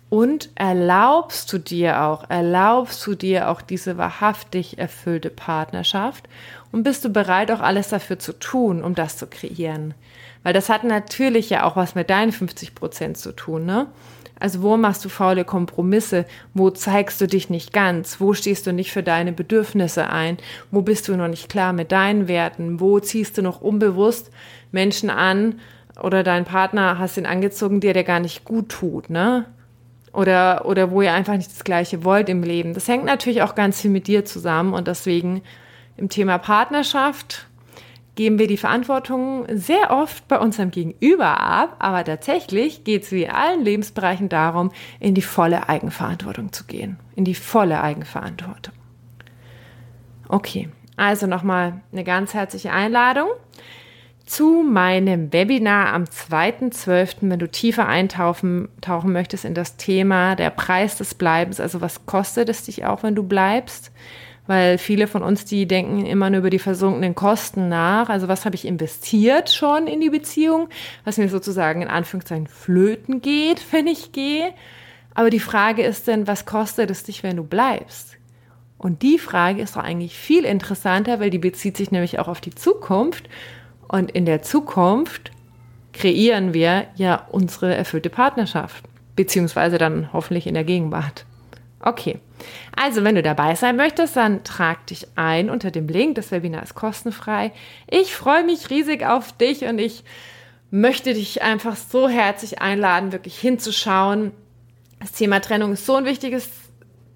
Und 0.10 0.50
erlaubst 0.56 1.52
du 1.52 1.58
dir 1.58 2.04
auch, 2.04 2.30
erlaubst 2.30 3.06
du 3.06 3.14
dir 3.14 3.50
auch 3.50 3.62
diese 3.62 3.98
wahrhaftig 3.98 4.78
erfüllte 4.78 5.30
Partnerschaft? 5.30 6.28
Und 6.72 6.84
bist 6.84 7.04
du 7.04 7.10
bereit, 7.10 7.52
auch 7.52 7.60
alles 7.60 7.90
dafür 7.90 8.18
zu 8.18 8.34
tun, 8.34 8.84
um 8.84 8.96
das 8.96 9.18
zu 9.18 9.28
kreieren? 9.28 9.94
Weil 10.44 10.54
das 10.54 10.70
hat 10.70 10.84
natürlich 10.86 11.50
ja 11.50 11.64
auch 11.64 11.76
was 11.76 11.94
mit 11.94 12.10
deinen 12.10 12.32
50 12.32 12.74
Prozent 12.74 13.18
zu 13.18 13.34
tun, 13.34 13.66
ne? 13.66 13.88
Also 14.40 14.62
wo 14.62 14.78
machst 14.78 15.04
du 15.04 15.10
faule 15.10 15.46
Kompromisse? 15.46 16.26
Wo 16.54 16.70
zeigst 16.70 17.20
du 17.22 17.28
dich 17.28 17.50
nicht 17.50 17.74
ganz? 17.74 18.20
Wo 18.20 18.34
stehst 18.34 18.68
du 18.68 18.74
nicht 18.74 18.92
für 18.92 19.04
deine 19.04 19.32
Bedürfnisse 19.32 20.10
ein? 20.10 20.38
Wo 20.72 20.82
bist 20.82 21.08
du 21.08 21.16
noch 21.16 21.28
nicht 21.28 21.50
klar 21.50 21.74
mit 21.74 21.92
deinen 21.92 22.28
Werten? 22.28 22.80
Wo 22.80 23.00
ziehst 23.00 23.38
du 23.38 23.42
noch 23.42 23.62
unbewusst 23.62 24.32
Menschen 24.72 25.10
an, 25.10 25.56
oder 26.02 26.24
dein 26.24 26.46
Partner 26.46 27.00
hast 27.00 27.18
ihn 27.18 27.26
angezogen, 27.26 27.80
der 27.80 27.94
dir 27.94 28.04
gar 28.04 28.20
nicht 28.20 28.46
gut 28.46 28.70
tut, 28.70 29.10
ne? 29.10 29.46
Oder, 30.14 30.66
oder 30.66 30.90
wo 30.92 31.02
ihr 31.02 31.14
einfach 31.14 31.36
nicht 31.36 31.52
das 31.52 31.64
Gleiche 31.64 32.04
wollt 32.04 32.30
im 32.30 32.42
Leben. 32.42 32.74
Das 32.74 32.88
hängt 32.88 33.06
natürlich 33.06 33.44
auch 33.44 33.56
ganz 33.56 33.82
viel 33.82 33.92
mit 33.92 34.08
dir 34.08 34.26
zusammen 34.26 34.74
und 34.74 34.88
deswegen 34.88 35.44
im 35.96 36.10
Thema 36.10 36.38
Partnerschaft 36.38 37.47
geben 38.18 38.40
wir 38.40 38.48
die 38.48 38.58
Verantwortung 38.58 39.46
sehr 39.50 39.92
oft 39.92 40.28
bei 40.28 40.38
unserem 40.38 40.72
Gegenüber 40.72 41.40
ab, 41.40 41.78
aber 41.80 42.04
tatsächlich 42.04 42.84
geht 42.84 43.04
es 43.04 43.12
wie 43.14 43.24
in 43.24 43.32
allen 43.32 43.64
Lebensbereichen 43.64 44.28
darum, 44.28 44.72
in 45.00 45.14
die 45.14 45.22
volle 45.22 45.70
Eigenverantwortung 45.70 46.52
zu 46.52 46.66
gehen. 46.66 47.00
In 47.16 47.24
die 47.24 47.36
volle 47.36 47.82
Eigenverantwortung. 47.82 48.74
Okay, 50.28 50.68
also 50.98 51.28
nochmal 51.28 51.82
eine 51.94 52.04
ganz 52.04 52.34
herzliche 52.34 52.72
Einladung 52.72 53.30
zu 54.26 54.62
meinem 54.62 55.32
Webinar 55.32 55.94
am 55.94 56.04
2.12., 56.04 57.18
wenn 57.22 57.40
du 57.40 57.50
tiefer 57.50 57.88
eintauchen 57.88 58.68
tauchen 58.82 59.14
möchtest 59.14 59.46
in 59.46 59.54
das 59.54 59.78
Thema 59.78 60.36
der 60.36 60.50
Preis 60.50 60.98
des 60.98 61.14
Bleibens, 61.14 61.62
also 61.62 61.82
was 61.82 62.06
kostet 62.06 62.50
es 62.50 62.64
dich 62.64 62.84
auch, 62.84 63.04
wenn 63.04 63.16
du 63.16 63.24
bleibst? 63.24 63.92
Weil 64.48 64.78
viele 64.78 65.08
von 65.08 65.24
uns, 65.24 65.46
die 65.46 65.68
denken 65.68 66.06
immer 66.06 66.30
nur 66.30 66.40
über 66.40 66.50
die 66.50 66.60
versunkenen 66.60 67.16
Kosten 67.16 67.70
nach. 67.70 68.10
Also 68.10 68.28
was 68.28 68.46
habe 68.46 68.56
ich 68.56 68.66
investiert 68.66 69.52
schon 69.52 69.88
in 69.88 70.00
die 70.02 70.10
Beziehung, 70.10 70.70
was 71.04 71.18
mir 71.18 71.30
sozusagen 71.30 71.82
in 71.82 71.90
Anführungszeichen 71.90 72.48
flöten 72.48 73.22
geht, 73.22 73.62
wenn 73.72 73.88
ich 73.88 74.12
gehe. 74.12 74.54
Aber 75.14 75.30
die 75.30 75.40
Frage 75.40 75.84
ist 75.84 76.08
denn, 76.08 76.28
was 76.28 76.46
kostet 76.46 76.90
es 76.90 77.04
dich, 77.04 77.24
wenn 77.24 77.38
du 77.38 77.44
bleibst? 77.44 78.18
Und 78.78 79.02
die 79.02 79.18
Frage 79.18 79.62
ist 79.62 79.76
doch 79.76 79.84
eigentlich 79.84 80.18
viel 80.18 80.46
interessanter, 80.46 81.20
weil 81.20 81.32
die 81.32 81.40
bezieht 81.40 81.78
sich 81.78 81.92
nämlich 81.92 82.20
auch 82.20 82.28
auf 82.28 82.42
die 82.42 82.54
Zukunft 82.54 83.28
und 83.88 84.12
in 84.12 84.26
der 84.26 84.42
Zukunft 84.42 85.32
kreieren 85.94 86.54
wir 86.54 86.86
ja 86.96 87.26
unsere 87.32 87.74
erfüllte 87.74 88.10
Partnerschaft, 88.10 88.84
beziehungsweise 89.16 89.78
dann 89.78 90.14
hoffentlich 90.14 90.46
in 90.46 90.54
der 90.54 90.64
Gegenwart. 90.64 91.26
Okay, 91.80 92.20
also 92.76 93.04
wenn 93.04 93.16
du 93.16 93.22
dabei 93.22 93.54
sein 93.56 93.76
möchtest, 93.76 94.16
dann 94.16 94.44
trag 94.44 94.88
dich 94.88 95.08
ein 95.16 95.50
unter 95.50 95.70
dem 95.70 95.88
Link. 95.88 96.16
Das 96.16 96.32
Webinar 96.32 96.64
ist 96.64 96.74
kostenfrei. 96.74 97.52
Ich 97.90 98.16
freue 98.16 98.44
mich 98.44 98.70
riesig 98.70 99.06
auf 99.06 99.32
dich 99.34 99.64
und 99.64 99.78
ich 99.78 100.04
möchte 100.72 101.14
dich 101.14 101.44
einfach 101.44 101.76
so 101.76 102.10
herzlich 102.10 102.62
einladen, 102.62 103.12
wirklich 103.12 103.38
hinzuschauen. 103.40 104.32
Das 105.00 105.12
Thema 105.12 105.40
Trennung 105.40 105.74
ist 105.74 105.86
so 105.86 105.96
ein 105.96 106.06
wichtiges 106.06 106.50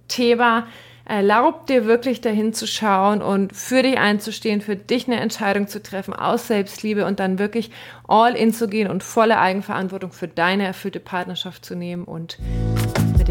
Thema. 0.07 0.67
Erlaub 1.05 1.65
dir 1.65 1.85
wirklich 1.85 2.21
dahin 2.21 2.53
zu 2.53 2.67
schauen 2.67 3.21
und 3.21 3.53
für 3.53 3.81
dich 3.81 3.97
einzustehen, 3.97 4.61
für 4.61 4.75
dich 4.75 5.07
eine 5.07 5.19
Entscheidung 5.19 5.67
zu 5.67 5.81
treffen 5.81 6.13
aus 6.13 6.47
Selbstliebe 6.47 7.05
und 7.05 7.19
dann 7.19 7.39
wirklich 7.39 7.71
all 8.07 8.35
in 8.35 8.53
zu 8.53 8.67
gehen 8.67 8.87
und 8.87 9.03
volle 9.03 9.39
Eigenverantwortung 9.39 10.11
für 10.11 10.27
deine 10.27 10.65
erfüllte 10.65 10.99
Partnerschaft 10.99 11.65
zu 11.65 11.75
nehmen. 11.75 12.05
Und 12.05 12.37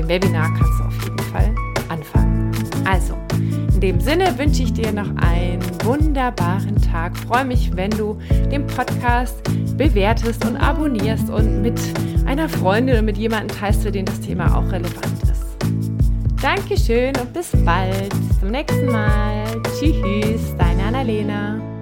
dem 0.00 0.08
Webinar 0.08 0.48
kannst 0.54 0.80
du 0.80 0.84
auf 0.84 1.04
jeden 1.04 1.18
Fall 1.18 1.54
anfangen. 1.88 2.52
Also, 2.86 3.14
in 3.74 3.80
dem 3.80 4.00
Sinne 4.00 4.36
wünsche 4.38 4.62
ich 4.62 4.72
dir 4.72 4.92
noch 4.92 5.10
einen 5.16 5.62
wunderbaren 5.84 6.80
Tag. 6.80 7.16
Freue 7.16 7.44
mich, 7.44 7.74
wenn 7.76 7.90
du 7.90 8.18
den 8.50 8.66
Podcast 8.66 9.36
bewertest 9.76 10.44
und 10.46 10.56
abonnierst 10.56 11.28
und 11.28 11.62
mit 11.62 11.78
einer 12.26 12.48
Freundin 12.48 12.94
oder 12.94 13.02
mit 13.02 13.18
jemandem 13.18 13.56
teilst, 13.56 13.82
für 13.82 13.92
den 13.92 14.06
das 14.06 14.20
Thema 14.20 14.56
auch 14.56 14.70
relevant 14.72 15.22
ist. 15.24 15.44
Dankeschön 16.40 17.12
und 17.20 17.32
bis 17.34 17.50
bald. 17.64 18.08
Bis 18.28 18.40
zum 18.40 18.50
nächsten 18.50 18.86
Mal. 18.86 19.44
Tschüss, 19.78 20.56
deine 20.56 20.84
Annalena. 20.84 21.79